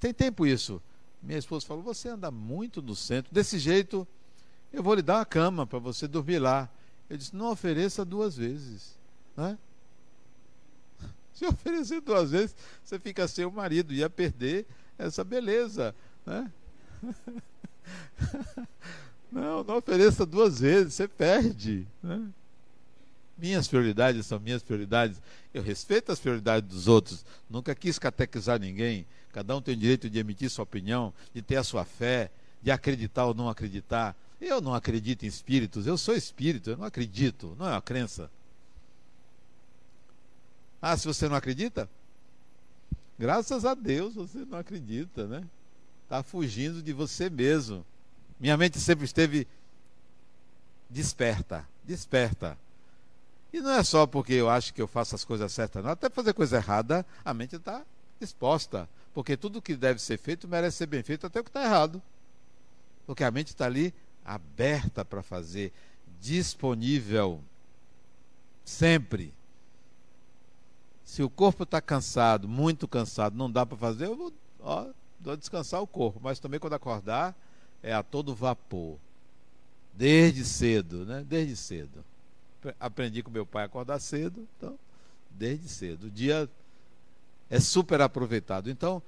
[0.00, 0.82] tem tempo isso.
[1.22, 3.32] Minha esposa falou: Você anda muito no centro.
[3.32, 4.06] Desse jeito,
[4.72, 6.68] eu vou lhe dar uma cama para você dormir lá.
[7.08, 8.98] Eu disse: Não ofereça duas vezes.
[9.36, 9.56] Né?
[11.34, 14.66] Se oferecer duas vezes, você fica sem o marido, ia perder
[14.96, 15.94] essa beleza.
[16.24, 16.50] Né?
[19.30, 21.84] Não, não ofereça duas vezes, você perde.
[22.00, 22.24] Né?
[23.36, 25.20] Minhas prioridades são minhas prioridades.
[25.52, 27.26] Eu respeito as prioridades dos outros.
[27.50, 29.04] Nunca quis catequizar ninguém.
[29.32, 32.30] Cada um tem o direito de emitir sua opinião, de ter a sua fé,
[32.62, 34.16] de acreditar ou não acreditar.
[34.40, 38.30] Eu não acredito em espíritos, eu sou espírito, eu não acredito, não é uma crença.
[40.86, 41.88] Ah, se você não acredita?
[43.18, 45.42] Graças a Deus você não acredita, né?
[46.02, 47.86] Está fugindo de você mesmo.
[48.38, 49.48] Minha mente sempre esteve
[50.90, 52.58] desperta, desperta.
[53.50, 55.90] E não é só porque eu acho que eu faço as coisas certas, não.
[55.90, 57.82] Até fazer coisa errada, a mente está
[58.20, 58.86] disposta.
[59.14, 62.02] Porque tudo que deve ser feito merece ser bem feito, até o que está errado.
[63.06, 65.72] Porque a mente está ali aberta para fazer,
[66.20, 67.40] disponível.
[68.66, 69.32] Sempre.
[71.04, 74.86] Se o corpo está cansado, muito cansado, não dá para fazer, eu vou, ó,
[75.20, 76.18] vou descansar o corpo.
[76.22, 77.36] Mas também quando acordar,
[77.82, 78.96] é a todo vapor.
[79.92, 81.24] Desde cedo, né?
[81.28, 82.04] Desde cedo.
[82.80, 84.78] Aprendi com meu pai a acordar cedo, então,
[85.30, 86.06] desde cedo.
[86.06, 86.48] O dia
[87.50, 88.70] é super aproveitado.
[88.70, 89.02] Então,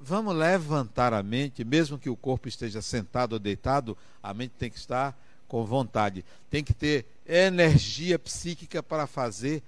[0.00, 4.70] vamos levantar a mente, mesmo que o corpo esteja sentado ou deitado, a mente tem
[4.70, 6.24] que estar com vontade.
[6.48, 9.62] Tem que ter energia psíquica para fazer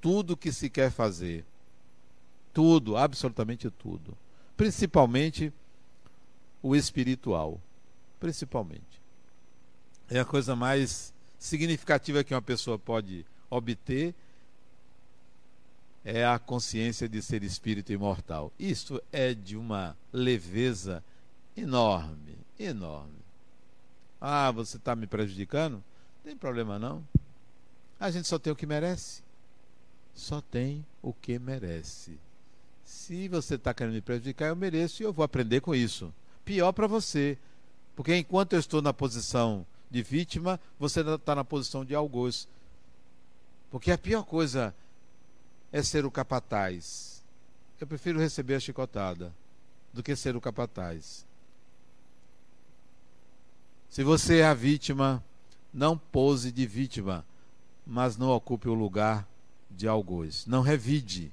[0.00, 1.44] tudo que se quer fazer.
[2.52, 4.16] Tudo, absolutamente tudo.
[4.56, 5.52] Principalmente
[6.62, 7.60] o espiritual.
[8.18, 9.00] Principalmente.
[10.08, 14.14] É a coisa mais significativa que uma pessoa pode obter
[16.04, 18.52] é a consciência de ser espírito imortal.
[18.58, 21.04] Isto é de uma leveza
[21.56, 23.18] enorme, enorme.
[24.20, 25.74] Ah, você está me prejudicando?
[25.74, 27.06] Não tem problema não.
[27.98, 29.22] A gente só tem o que merece.
[30.14, 32.18] Só tem o que merece.
[32.84, 36.12] Se você está querendo me prejudicar, eu mereço e eu vou aprender com isso.
[36.44, 37.38] Pior para você.
[37.94, 42.48] Porque enquanto eu estou na posição de vítima, você está na posição de algoz.
[43.70, 44.74] Porque a pior coisa
[45.72, 47.22] é ser o capataz.
[47.80, 49.32] Eu prefiro receber a chicotada
[49.92, 51.24] do que ser o capataz.
[53.88, 55.22] Se você é a vítima,
[55.72, 57.24] não pose de vítima,
[57.86, 59.26] mas não ocupe o lugar
[59.70, 60.46] de algoz.
[60.46, 61.32] Não revide.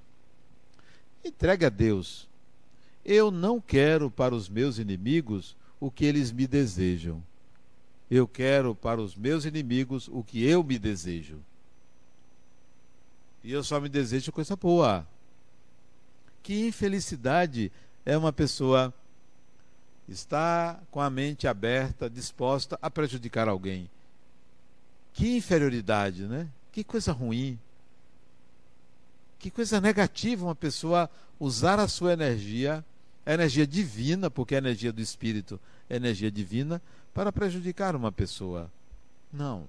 [1.23, 2.27] Entregue a Deus.
[3.03, 7.23] Eu não quero para os meus inimigos o que eles me desejam.
[8.09, 11.39] Eu quero para os meus inimigos o que eu me desejo.
[13.43, 15.07] E eu só me desejo coisa boa.
[16.41, 17.71] Que infelicidade
[18.05, 18.93] é uma pessoa
[20.07, 23.89] estar com a mente aberta, disposta a prejudicar alguém.
[25.13, 26.47] Que inferioridade, né?
[26.71, 27.59] Que coisa ruim.
[29.39, 32.83] Que coisa negativa uma pessoa usar a sua energia,
[33.25, 36.81] a energia divina, porque a energia do espírito é energia divina,
[37.13, 38.71] para prejudicar uma pessoa.
[39.31, 39.67] Não.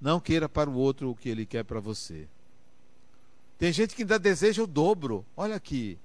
[0.00, 2.26] Não queira para o outro o que ele quer para você.
[3.58, 5.24] Tem gente que ainda deseja o dobro.
[5.36, 5.96] Olha aqui.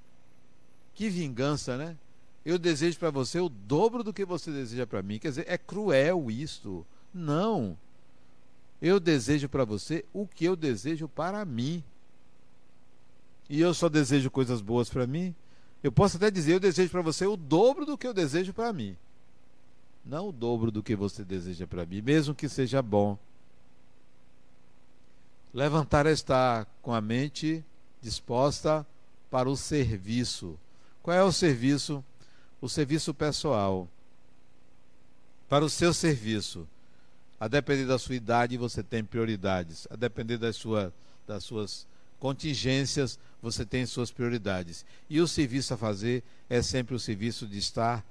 [0.94, 1.98] Que vingança, né?
[2.46, 5.20] Eu desejo para você o dobro do que você deseja para mim.
[5.20, 6.86] Quer dizer, é cruel isso.
[7.14, 7.78] Não.
[8.82, 11.84] Eu desejo para você o que eu desejo para mim.
[13.50, 15.34] E eu só desejo coisas boas para mim.
[15.84, 18.74] Eu posso até dizer, eu desejo para você o dobro do que eu desejo para
[18.74, 18.98] mim.
[20.06, 23.18] Não o dobro do que você deseja para mim, mesmo que seja bom.
[25.54, 27.64] Levantar é estar com a mente
[28.02, 28.86] disposta
[29.30, 30.58] para o serviço.
[31.02, 32.04] Qual é o serviço?
[32.62, 33.88] O serviço pessoal.
[35.48, 36.68] Para o seu serviço.
[37.40, 39.88] A depender da sua idade, você tem prioridades.
[39.92, 40.94] A depender das, sua,
[41.26, 41.86] das suas
[42.20, 44.86] contingências, você tem suas prioridades.
[45.10, 48.06] E o serviço a fazer é sempre o serviço de estar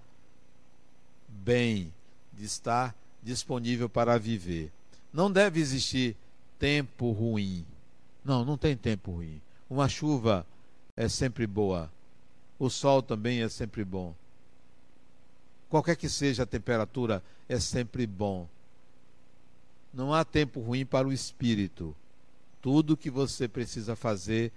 [1.28, 1.92] bem,
[2.32, 4.72] de estar disponível para viver.
[5.12, 6.16] Não deve existir
[6.58, 7.64] tempo ruim.
[8.24, 9.40] Não, não tem tempo ruim.
[9.68, 10.46] Uma chuva
[10.96, 11.90] é sempre boa.
[12.58, 14.14] O sol também é sempre bom.
[15.68, 18.48] Qualquer que seja a temperatura, é sempre bom.
[19.92, 21.94] Não há tempo ruim para o espírito.
[22.66, 24.50] Tudo que você precisa fazer,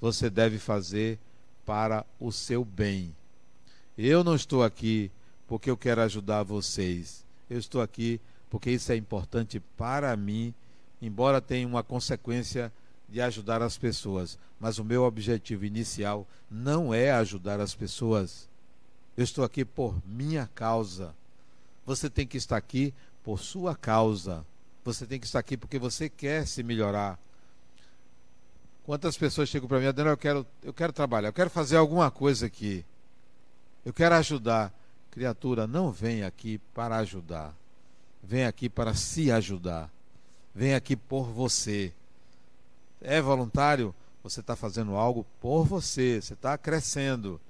[0.00, 1.18] você deve fazer
[1.66, 3.14] para o seu bem.
[3.98, 5.10] Eu não estou aqui
[5.46, 7.26] porque eu quero ajudar vocês.
[7.50, 10.54] Eu estou aqui porque isso é importante para mim
[11.02, 12.72] embora tenha uma consequência
[13.06, 18.48] de ajudar as pessoas, mas o meu objetivo inicial não é ajudar as pessoas.
[19.14, 21.14] Eu estou aqui por minha causa.
[21.84, 24.42] Você tem que estar aqui por sua causa.
[24.86, 27.18] Você tem que estar aqui porque você quer se melhorar.
[28.84, 32.10] Quantas pessoas chegam para mim, Adriano, eu quero, eu quero trabalhar, eu quero fazer alguma
[32.10, 32.84] coisa aqui.
[33.84, 34.72] Eu quero ajudar.
[35.10, 37.54] Criatura, não vem aqui para ajudar.
[38.22, 39.90] Vem aqui para se ajudar
[40.54, 41.92] vem aqui por você.
[43.00, 43.94] É voluntário?
[44.22, 47.40] Você está fazendo algo por você, você está crescendo.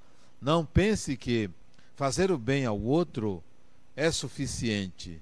[0.40, 1.50] Não pense que
[1.94, 3.42] fazer o bem ao outro
[3.94, 5.20] é suficiente.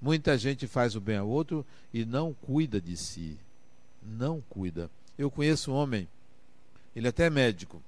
[0.00, 3.36] Muita gente faz o bem ao outro e não cuida de si.
[4.02, 4.90] Não cuida.
[5.18, 6.08] Eu conheço um homem,
[6.94, 7.82] ele é até é médico.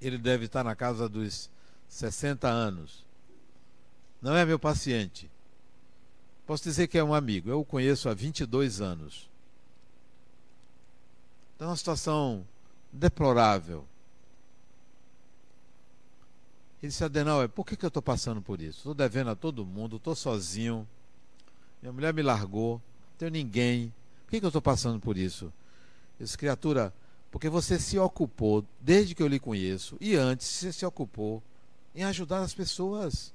[0.00, 1.50] Ele deve estar na casa dos
[1.88, 3.04] 60 anos.
[4.20, 5.30] Não é meu paciente.
[6.46, 7.50] Posso dizer que é um amigo.
[7.50, 9.28] Eu o conheço há 22 anos.
[11.54, 12.46] Então, é uma situação
[12.92, 13.84] deplorável.
[16.82, 18.78] Ele disse, Adenauer, por que, que eu estou passando por isso?
[18.78, 20.88] Estou devendo a todo mundo, estou sozinho.
[21.82, 23.92] Minha mulher me largou, não tenho ninguém.
[24.24, 25.52] Por que, que eu estou passando por isso?
[26.20, 26.92] Essa criatura,
[27.30, 31.42] porque você se ocupou, desde que eu lhe conheço, e antes você se ocupou
[31.94, 33.32] em ajudar as pessoas.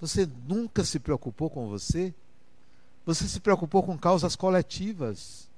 [0.00, 2.14] Você nunca se preocupou com você?
[3.04, 5.48] Você se preocupou com causas coletivas,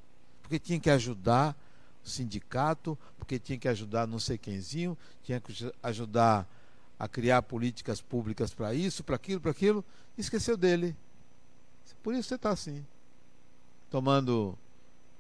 [0.43, 1.57] porque tinha que ajudar
[2.05, 6.49] o sindicato, porque tinha que ajudar não sei quemzinho, tinha que ajudar
[6.99, 9.85] a criar políticas públicas para isso, para aquilo, para aquilo,
[10.17, 10.97] esqueceu dele.
[12.03, 12.85] Por isso você está assim.
[13.91, 14.59] Tomando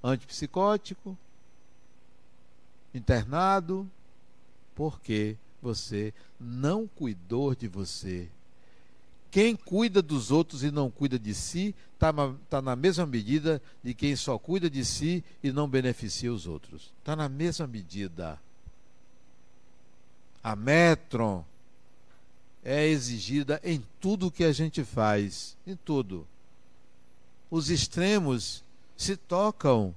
[0.02, 1.16] antipsicótico,
[2.94, 3.88] internado,
[4.74, 8.28] porque você não cuidou de você.
[9.30, 12.12] Quem cuida dos outros e não cuida de si está
[12.50, 16.92] tá na mesma medida de quem só cuida de si e não beneficia os outros.
[16.98, 18.38] Está na mesma medida.
[20.42, 21.44] A metron
[22.64, 26.26] é exigida em tudo que a gente faz, em tudo.
[27.50, 28.62] Os extremos
[29.02, 29.94] se tocam.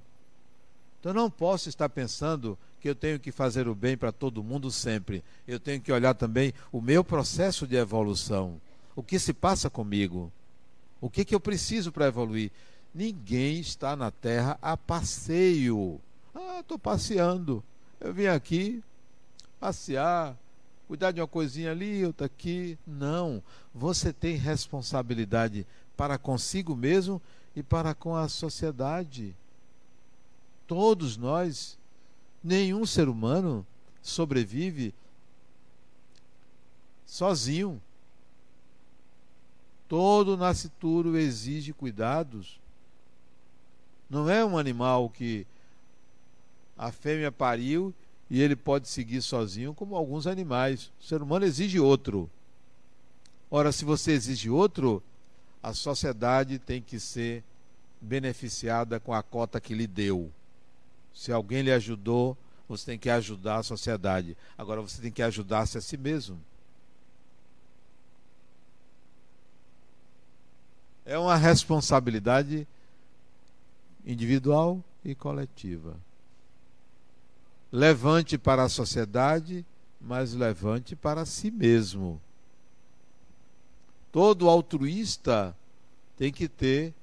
[1.00, 4.70] Então não posso estar pensando que eu tenho que fazer o bem para todo mundo
[4.70, 5.22] sempre.
[5.46, 8.60] Eu tenho que olhar também o meu processo de evolução
[8.96, 10.32] o que se passa comigo,
[10.98, 12.50] o que, que eu preciso para evoluir.
[12.94, 16.00] Ninguém está na Terra a passeio.
[16.34, 17.62] Ah, estou passeando.
[18.00, 18.82] Eu vim aqui
[19.60, 20.34] passear,
[20.88, 22.78] cuidar de uma coisinha ali, outra aqui.
[22.86, 23.42] Não.
[23.74, 27.20] Você tem responsabilidade para consigo mesmo
[27.56, 29.34] e para com a sociedade.
[30.66, 31.78] Todos nós,
[32.44, 33.66] nenhum ser humano
[34.02, 34.94] sobrevive
[37.06, 37.80] sozinho.
[39.88, 42.60] Todo nascituro exige cuidados.
[44.10, 45.46] Não é um animal que
[46.76, 47.94] a fêmea pariu
[48.28, 50.90] e ele pode seguir sozinho, como alguns animais.
[51.00, 52.28] O ser humano exige outro.
[53.50, 55.02] Ora, se você exige outro,
[55.66, 57.42] a sociedade tem que ser
[58.00, 60.30] beneficiada com a cota que lhe deu.
[61.12, 62.38] Se alguém lhe ajudou,
[62.68, 64.36] você tem que ajudar a sociedade.
[64.56, 66.40] Agora você tem que ajudar-se a si mesmo.
[71.04, 72.64] É uma responsabilidade
[74.06, 75.96] individual e coletiva.
[77.72, 79.66] Levante para a sociedade,
[80.00, 82.20] mas levante para si mesmo.
[84.10, 85.56] Todo altruísta
[86.16, 86.94] tem que ter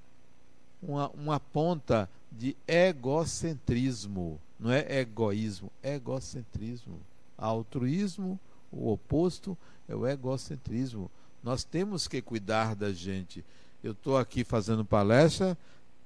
[0.81, 4.39] uma, uma ponta de egocentrismo.
[4.59, 6.99] Não é egoísmo, egocentrismo.
[7.37, 8.39] Altruísmo,
[8.71, 11.09] o oposto, é o egocentrismo.
[11.43, 13.43] Nós temos que cuidar da gente
[13.83, 15.57] eu estou aqui fazendo palestra,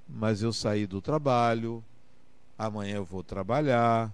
[0.09, 1.83] mas eu saí do trabalho,
[2.57, 4.11] amanhã eu vou trabalhar,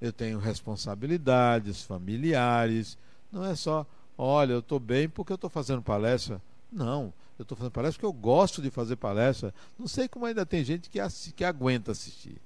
[0.00, 2.96] eu tenho responsabilidades familiares.
[3.30, 3.86] Não é só,
[4.22, 6.40] olha, eu estou bem porque eu estou fazendo palestra.
[6.70, 9.52] Não, eu estou fazendo palestra porque eu gosto de fazer palestra.
[9.76, 10.98] Não sei como ainda tem gente que,
[11.34, 12.36] que aguenta assistir.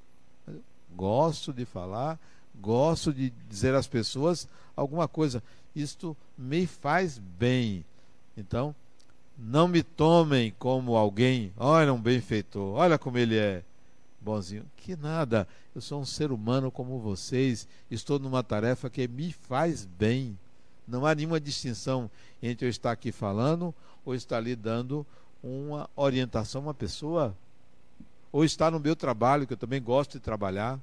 [0.97, 2.19] Gosto de falar,
[2.55, 5.43] gosto de dizer às pessoas alguma coisa.
[5.75, 7.85] Isto me faz bem.
[8.37, 8.75] Então,
[9.37, 13.63] não me tomem como alguém, olha um benfeitor, olha como ele é
[14.19, 14.65] bonzinho.
[14.79, 19.85] Que nada, eu sou um ser humano como vocês, estou numa tarefa que me faz
[19.85, 20.39] bem.
[20.87, 22.11] Não há nenhuma distinção
[22.43, 23.75] entre eu estar aqui falando
[24.05, 25.05] ou estar lhe dando
[25.43, 27.37] uma orientação a uma pessoa,
[28.33, 30.79] ou estar no meu trabalho, que eu também gosto de trabalhar.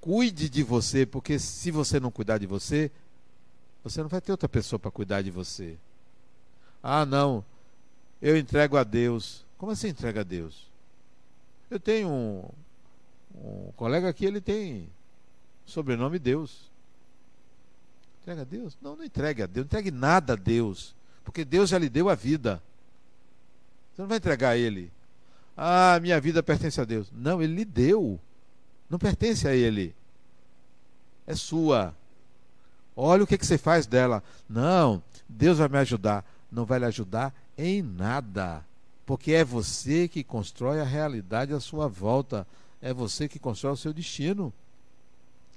[0.00, 2.90] Cuide de você, porque se você não cuidar de você,
[3.82, 5.76] você não vai ter outra pessoa para cuidar de você.
[6.82, 7.44] Ah, não,
[8.20, 9.44] eu entrego a Deus.
[9.56, 10.66] Como assim entrega a Deus?
[11.70, 12.48] Eu tenho um,
[13.34, 14.88] um colega aqui, ele tem
[15.66, 16.70] sobrenome Deus.
[18.28, 18.78] Entrega a Deus?
[18.82, 22.08] Não, não entregue a Deus, não entregue nada a Deus, porque Deus já lhe deu
[22.10, 22.62] a vida.
[23.94, 24.92] Você não vai entregar a Ele.
[25.56, 27.10] Ah, minha vida pertence a Deus.
[27.10, 28.20] Não, Ele lhe deu.
[28.90, 29.94] Não pertence a Ele.
[31.26, 31.94] É sua.
[32.94, 34.22] Olha o que, que você faz dela.
[34.48, 38.64] Não, Deus vai me ajudar não vai lhe ajudar em nada.
[39.06, 42.46] Porque é você que constrói a realidade à sua volta.
[42.80, 44.52] É você que constrói o seu destino.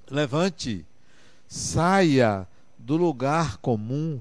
[0.10, 0.86] Levante,
[1.48, 2.48] saia
[2.82, 4.20] do lugar comum,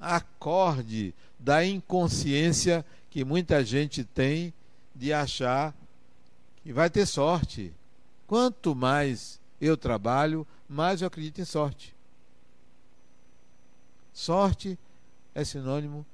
[0.00, 4.52] acorde da inconsciência que muita gente tem
[4.94, 5.74] de achar
[6.62, 7.72] que vai ter sorte.
[8.26, 11.94] Quanto mais eu trabalho, mais eu acredito em sorte.
[14.12, 14.78] Sorte
[15.34, 16.04] é sinônimo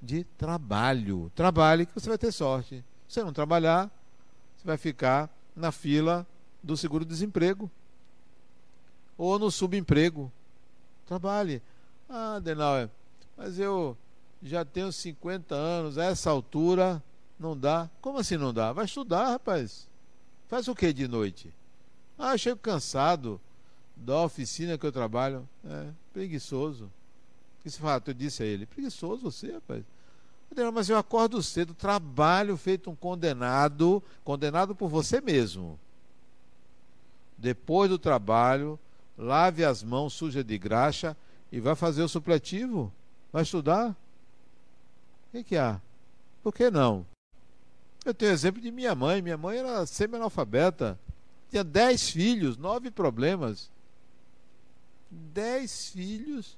[0.00, 1.30] de trabalho.
[1.34, 2.84] Trabalhe que você vai ter sorte.
[3.08, 3.90] Se você não trabalhar,
[4.56, 6.26] você vai ficar na fila
[6.62, 7.70] do seguro-desemprego
[9.16, 10.30] ou no subemprego.
[11.06, 11.62] Trabalhe.
[12.08, 12.90] Ah, Denauer,
[13.36, 13.96] mas eu
[14.42, 17.02] já tenho 50 anos, a essa altura
[17.38, 17.88] não dá.
[18.00, 18.72] Como assim não dá?
[18.72, 19.88] Vai estudar, rapaz.
[20.48, 21.52] Faz o que de noite?
[22.18, 23.40] Ah, chego cansado
[23.96, 25.48] da oficina que eu trabalho.
[25.64, 26.84] É, preguiçoso.
[26.84, 28.02] O que você fala?
[28.06, 29.84] Eu disse a ele, preguiçoso você, rapaz.
[30.72, 35.78] Mas eu acordo cedo, trabalho feito um condenado, condenado por você mesmo.
[37.36, 38.78] Depois do trabalho,
[39.16, 41.16] lave as mãos sujas de graxa
[41.50, 42.92] e vai fazer o supletivo.
[43.32, 43.90] Vai estudar.
[43.90, 45.80] O que, que há?
[46.42, 47.06] Por que não?
[48.04, 49.22] Eu tenho exemplo de minha mãe.
[49.22, 50.98] Minha mãe era semi-analfabeta.
[51.50, 53.70] Tinha dez filhos, nove problemas.
[55.10, 56.56] Dez filhos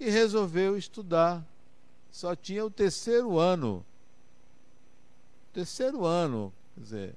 [0.00, 1.46] e resolveu estudar.
[2.10, 3.84] Só tinha o terceiro ano.
[5.52, 7.14] Terceiro ano, quer dizer,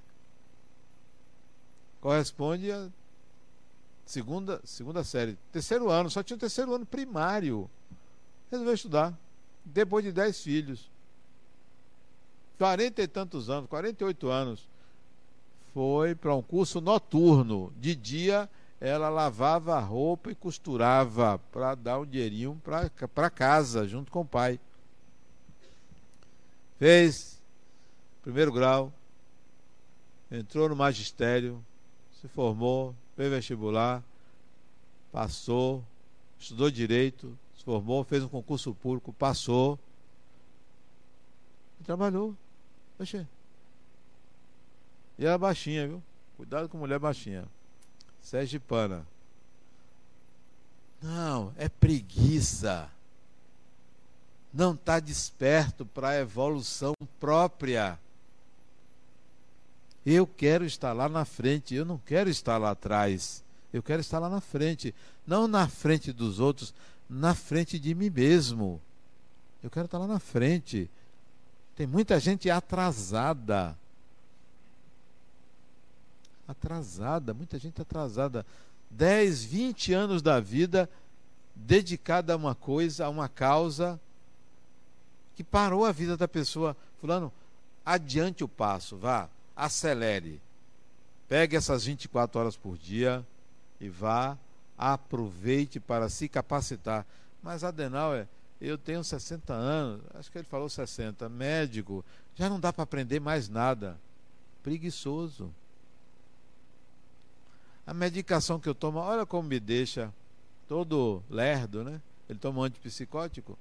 [2.02, 2.90] corresponde a
[4.06, 5.38] segunda, segunda série.
[5.52, 7.70] Terceiro ano, só tinha o terceiro ano primário.
[8.52, 9.18] Resolveu estudar.
[9.66, 10.92] Depois de dez filhos.
[12.58, 14.68] Quarenta e tantos anos, 48 anos.
[15.74, 17.74] Foi para um curso noturno.
[17.78, 18.50] De dia
[18.80, 22.62] ela lavava a roupa e costurava para dar um dinheirinho
[23.16, 24.60] para casa, junto com o pai.
[26.78, 27.42] Fez
[28.22, 28.92] primeiro grau,
[30.30, 31.64] entrou no magistério,
[32.20, 34.04] se formou, fez vestibular,
[35.12, 35.84] passou,
[36.40, 39.80] estudou direito, se formou, fez um concurso público, passou
[41.80, 42.36] e trabalhou.
[43.00, 43.26] Oxê.
[45.18, 46.04] E era baixinha, viu?
[46.38, 47.46] Cuidado com mulher baixinha.
[48.68, 49.06] Pana.
[51.02, 52.90] Não, é preguiça.
[54.54, 58.00] Não está desperto para a evolução própria.
[60.06, 63.44] Eu quero estar lá na frente, eu não quero estar lá atrás.
[63.72, 64.94] Eu quero estar lá na frente.
[65.26, 66.74] Não na frente dos outros,
[67.10, 68.82] na frente de mim mesmo.
[69.64, 70.90] Eu quero estar lá na frente.
[71.76, 73.76] Tem muita gente atrasada
[76.48, 78.46] atrasada, muita gente atrasada.
[78.90, 80.90] 10, 20 anos da vida
[81.56, 84.00] dedicada a uma coisa, a uma causa
[85.36, 86.76] que parou a vida da pessoa.
[87.00, 87.32] Fulano,
[87.86, 90.42] adiante o passo, vá, acelere.
[91.28, 93.26] Pegue essas 24 horas por dia
[93.80, 94.38] e vá,
[94.78, 97.06] aproveite para se capacitar.
[97.42, 98.28] Mas Adenauer,
[98.62, 102.04] eu tenho 60 anos, acho que ele falou 60, médico,
[102.36, 103.98] já não dá para aprender mais nada.
[104.62, 105.54] Preguiçoso.
[107.86, 110.14] A medicação que eu tomo, olha como me deixa
[110.68, 112.02] todo lerdo, né?
[112.30, 113.58] Ele toma um antipsicótico.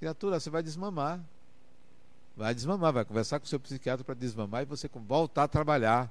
[0.00, 1.20] Criatura, você vai desmamar.
[2.36, 6.10] Vai desmamar, vai conversar com o seu psiquiatra para desmamar e você voltar a trabalhar.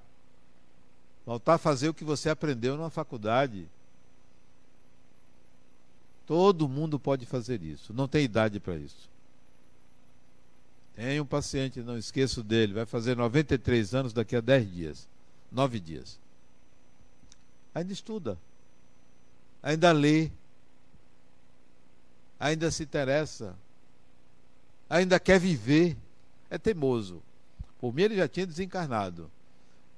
[1.26, 3.67] Voltar a fazer o que você aprendeu na faculdade.
[6.26, 7.93] Todo mundo pode fazer isso.
[7.93, 9.09] Não tem idade para isso.
[10.95, 15.07] Tem um paciente, não esqueço dele, vai fazer 93 anos daqui a 10 dias.
[15.51, 16.20] 9 dias
[17.74, 18.38] ainda estuda,
[19.61, 20.30] ainda lê,
[22.39, 23.55] ainda se interessa,
[24.89, 25.95] ainda quer viver,
[26.50, 27.22] é teimoso.
[27.80, 29.30] Por mim, ele já tinha desencarnado.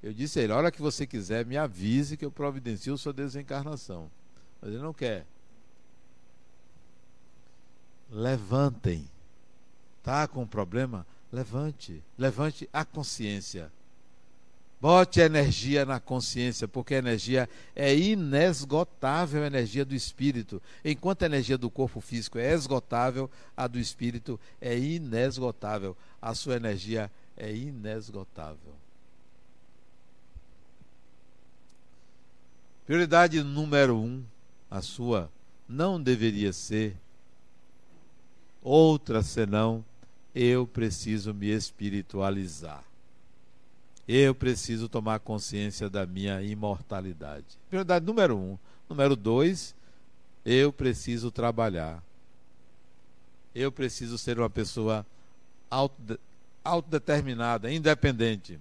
[0.02, 3.14] Eu disse a ele: a hora que você quiser, me avise que eu providencio sua
[3.14, 4.10] desencarnação.
[4.62, 5.26] Mas ele não quer.
[8.10, 9.10] Levantem.
[10.04, 11.06] Tá com problema?
[11.32, 12.04] Levante.
[12.18, 13.72] Levante a consciência.
[14.82, 20.60] Bote energia na consciência, porque a energia é inesgotável, a energia do espírito.
[20.84, 25.96] Enquanto a energia do corpo físico é esgotável, a do espírito é inesgotável.
[26.20, 28.74] A sua energia é inesgotável.
[32.88, 34.24] Prioridade número um,
[34.70, 35.30] a sua,
[35.70, 36.98] não deveria ser
[38.64, 39.86] outra senão
[40.34, 42.91] eu preciso me espiritualizar.
[44.08, 47.45] Eu preciso tomar consciência da minha imortalidade.
[47.70, 48.58] Prioridade número um.
[48.89, 49.76] Número dois,
[50.45, 52.04] eu preciso trabalhar.
[53.54, 55.06] Eu preciso ser uma pessoa
[56.64, 58.60] autodeterminada, independente.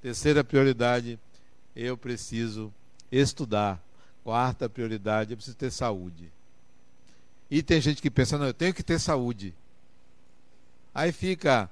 [0.00, 1.18] Terceira prioridade,
[1.74, 2.72] eu preciso
[3.10, 3.82] estudar.
[4.22, 6.30] Quarta prioridade, eu preciso ter saúde.
[7.50, 9.54] E tem gente que pensa, não, eu tenho que ter saúde.
[10.94, 11.70] Aí fica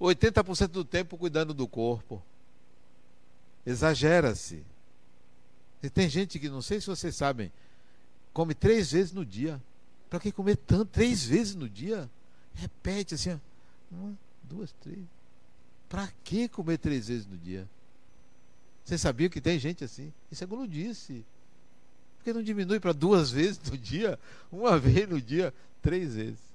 [0.00, 2.22] 80% do tempo cuidando do corpo.
[3.66, 4.64] Exagera-se.
[5.82, 7.52] E tem gente que, não sei se vocês sabem,
[8.32, 9.60] come três vezes no dia.
[10.08, 10.86] Para que comer tanto?
[10.86, 12.08] Três vezes no dia?
[12.54, 13.40] Repete assim,
[13.90, 14.98] uma, duas, três.
[15.88, 17.68] Para que comer três vezes no dia?
[18.84, 20.12] Você sabia que tem gente assim?
[20.30, 21.24] Isso é guludice.
[22.16, 24.18] Por que não diminui para duas vezes no dia?
[24.50, 26.47] Uma vez no dia, três vezes.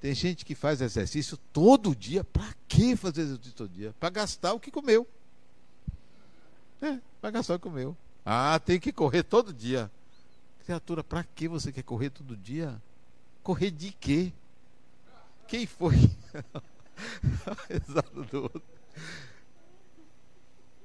[0.00, 2.24] Tem gente que faz exercício todo dia.
[2.24, 3.94] Para que fazer exercício todo dia?
[4.00, 5.06] Para gastar o que comeu.
[6.80, 7.94] É, para gastar o que comeu.
[8.24, 9.90] Ah, tem que correr todo dia.
[10.64, 12.80] Criatura, para que você quer correr todo dia?
[13.42, 14.32] Correr de quê?
[15.46, 15.96] Quem foi?
[17.68, 18.62] Exato do outro.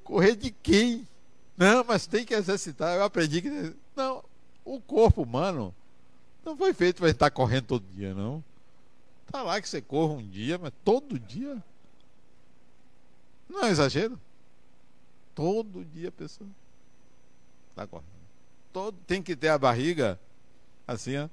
[0.04, 1.08] Correr de quem?
[1.56, 2.96] Não, mas tem que exercitar.
[2.96, 3.76] Eu aprendi que.
[3.96, 4.24] Não,
[4.66, 5.74] o corpo humano
[6.44, 8.44] não foi feito para estar correndo todo dia, não.
[9.32, 11.62] Tá lá que você corra um dia, mas todo dia.
[13.50, 14.20] Não é um exagero?
[15.34, 16.50] Todo dia a pessoa
[17.70, 18.10] está correndo.
[18.72, 20.20] Todo, tem que ter a barriga
[20.88, 21.30] assim, ó.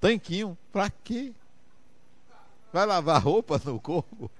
[0.00, 0.56] Tanquinho.
[0.72, 1.32] Pra quê?
[2.72, 4.30] Vai lavar roupa no corpo?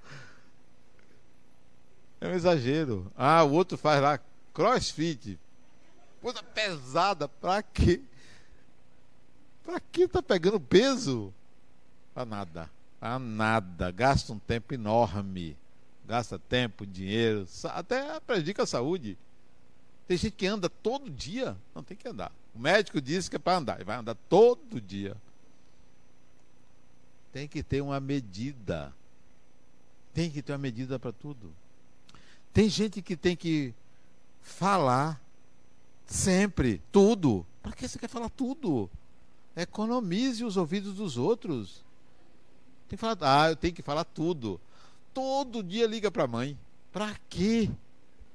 [2.19, 3.11] É um exagero.
[3.15, 4.19] Ah, o outro faz lá
[4.53, 5.39] crossfit.
[6.21, 7.27] Coisa pesada.
[7.27, 8.01] Pra quê?
[9.63, 11.33] Pra que tá pegando peso?
[12.13, 12.69] Pra nada.
[12.99, 13.91] Pra nada.
[13.91, 15.57] Gasta um tempo enorme.
[16.05, 17.47] Gasta tempo, dinheiro.
[17.73, 19.17] Até prejudica a saúde.
[20.07, 21.55] Tem gente que anda todo dia.
[21.73, 22.31] Não tem que andar.
[22.53, 23.75] O médico disse que é para andar.
[23.75, 25.15] Ele vai andar todo dia.
[27.31, 28.93] Tem que ter uma medida.
[30.13, 31.53] Tem que ter uma medida para tudo.
[32.53, 33.73] Tem gente que tem que
[34.41, 35.21] falar
[36.05, 37.45] sempre, tudo.
[37.63, 38.89] Para que você quer falar tudo?
[39.55, 41.85] Economize os ouvidos dos outros.
[42.91, 44.59] Tem que falar, ah, eu tenho que falar tudo.
[45.13, 46.59] Todo dia liga para a mãe.
[46.91, 47.71] Para quê?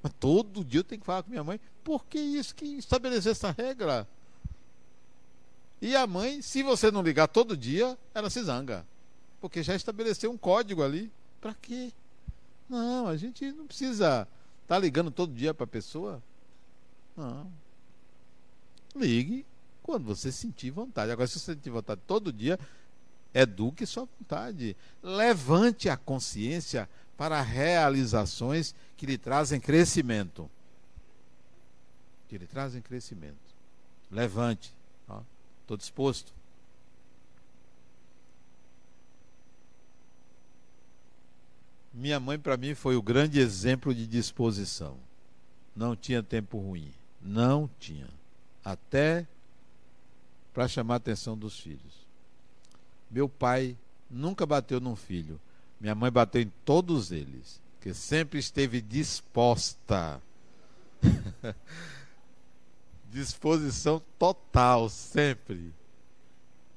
[0.02, 1.60] Mas todo dia eu tenho que falar com minha mãe.
[1.84, 4.08] Por que isso que estabelecer essa regra?
[5.78, 8.86] E a mãe, se você não ligar todo dia, ela se zanga.
[9.42, 11.12] Porque já estabeleceu um código ali.
[11.38, 11.92] Para quê?
[12.66, 14.26] Não, a gente não precisa
[14.62, 16.22] estar tá ligando todo dia para a pessoa.
[17.14, 17.46] Não.
[18.94, 19.44] Ligue
[19.82, 21.12] quando você sentir vontade.
[21.12, 22.58] Agora, se você sentir vontade todo dia,
[23.36, 24.74] eduque sua vontade.
[25.02, 30.50] Levante a consciência para realizações que lhe trazem crescimento.
[32.28, 33.36] Que lhe trazem crescimento.
[34.10, 34.74] Levante.
[35.62, 36.32] Estou disposto.
[41.92, 44.96] Minha mãe, para mim, foi o grande exemplo de disposição.
[45.74, 46.92] Não tinha tempo ruim.
[47.20, 48.08] Não tinha.
[48.64, 49.26] Até
[50.54, 52.05] para chamar a atenção dos filhos.
[53.10, 53.76] Meu pai
[54.10, 55.40] nunca bateu num filho.
[55.80, 60.20] Minha mãe bateu em todos eles, que sempre esteve disposta.
[63.10, 65.72] Disposição total, sempre.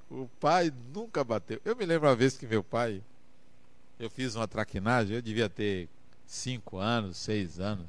[0.09, 1.61] O pai nunca bateu.
[1.63, 3.01] Eu me lembro uma vez que meu pai,
[3.99, 5.87] eu fiz uma traquinagem, eu devia ter
[6.25, 7.87] cinco anos, seis anos.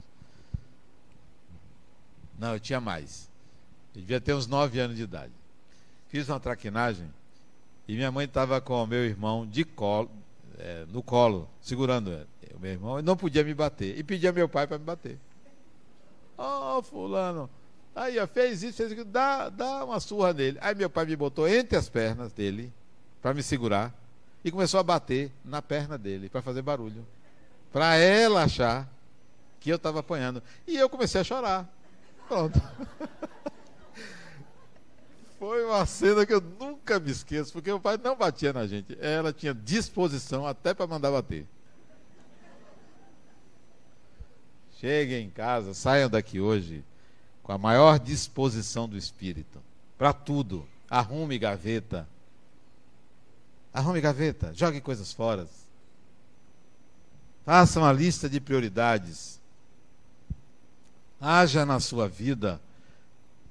[2.39, 3.29] Não, eu tinha mais.
[3.95, 5.33] Eu devia ter uns nove anos de idade.
[6.09, 7.11] Fiz uma traquinagem
[7.91, 10.09] e minha mãe estava com o meu irmão de colo,
[10.61, 12.25] é, no colo, segurando
[12.55, 13.99] o meu irmão, e não podia me bater.
[13.99, 15.19] E pedia meu pai para me bater.
[16.39, 17.51] Oh, fulano.
[17.93, 20.57] Aí, ó, fez isso, fez isso, dá, dá uma surra nele.
[20.61, 22.73] Aí meu pai me botou entre as pernas dele,
[23.21, 23.93] para me segurar,
[24.45, 27.05] e começou a bater na perna dele, para fazer barulho.
[27.73, 28.89] Para ela achar
[29.59, 30.41] que eu estava apanhando.
[30.65, 31.69] E eu comecei a chorar.
[32.29, 32.63] Pronto.
[35.41, 38.95] Foi uma cena que eu nunca me esqueço, porque o pai não batia na gente.
[39.01, 41.47] Ela tinha disposição até para mandar bater.
[44.79, 46.85] Cheguem em casa, saiam daqui hoje
[47.43, 49.63] com a maior disposição do espírito.
[49.97, 50.69] Para tudo.
[50.91, 52.07] Arrume gaveta.
[53.73, 54.53] Arrume gaveta.
[54.53, 55.49] Jogue coisas fora.
[57.47, 59.41] Faça uma lista de prioridades.
[61.19, 62.61] Haja na sua vida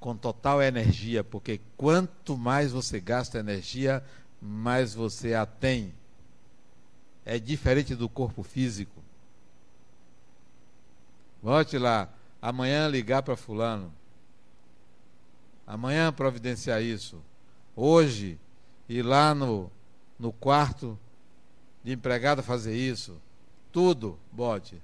[0.00, 4.02] com total energia, porque quanto mais você gasta energia,
[4.40, 5.94] mais você a tem.
[7.24, 8.98] É diferente do corpo físico.
[11.42, 12.08] Volte lá,
[12.40, 13.92] amanhã ligar para fulano.
[15.66, 17.22] Amanhã providenciar isso.
[17.76, 18.38] Hoje
[18.88, 19.70] ir lá no,
[20.18, 20.98] no quarto
[21.84, 23.20] de empregado fazer isso.
[23.70, 24.80] Tudo, bote.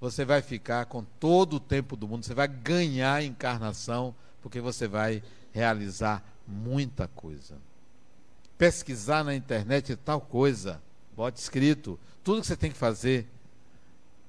[0.00, 4.86] Você vai ficar com todo o tempo do mundo, você vai ganhar encarnação porque você
[4.86, 5.22] vai
[5.52, 7.56] realizar muita coisa.
[8.58, 10.80] Pesquisar na internet tal coisa,
[11.16, 13.26] bote escrito, tudo que você tem que fazer.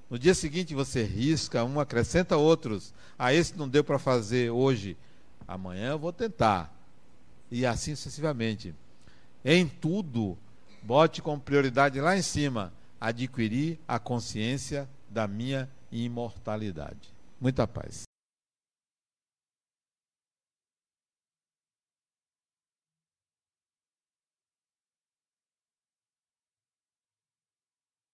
[0.09, 2.93] No dia seguinte você risca um, acrescenta outros.
[3.17, 4.97] Ah, esse não deu para fazer hoje.
[5.47, 6.73] Amanhã eu vou tentar.
[7.49, 8.73] E assim sucessivamente.
[9.43, 10.37] Em tudo,
[10.83, 17.11] bote com prioridade lá em cima adquirir a consciência da minha imortalidade.
[17.39, 18.10] Muita paz.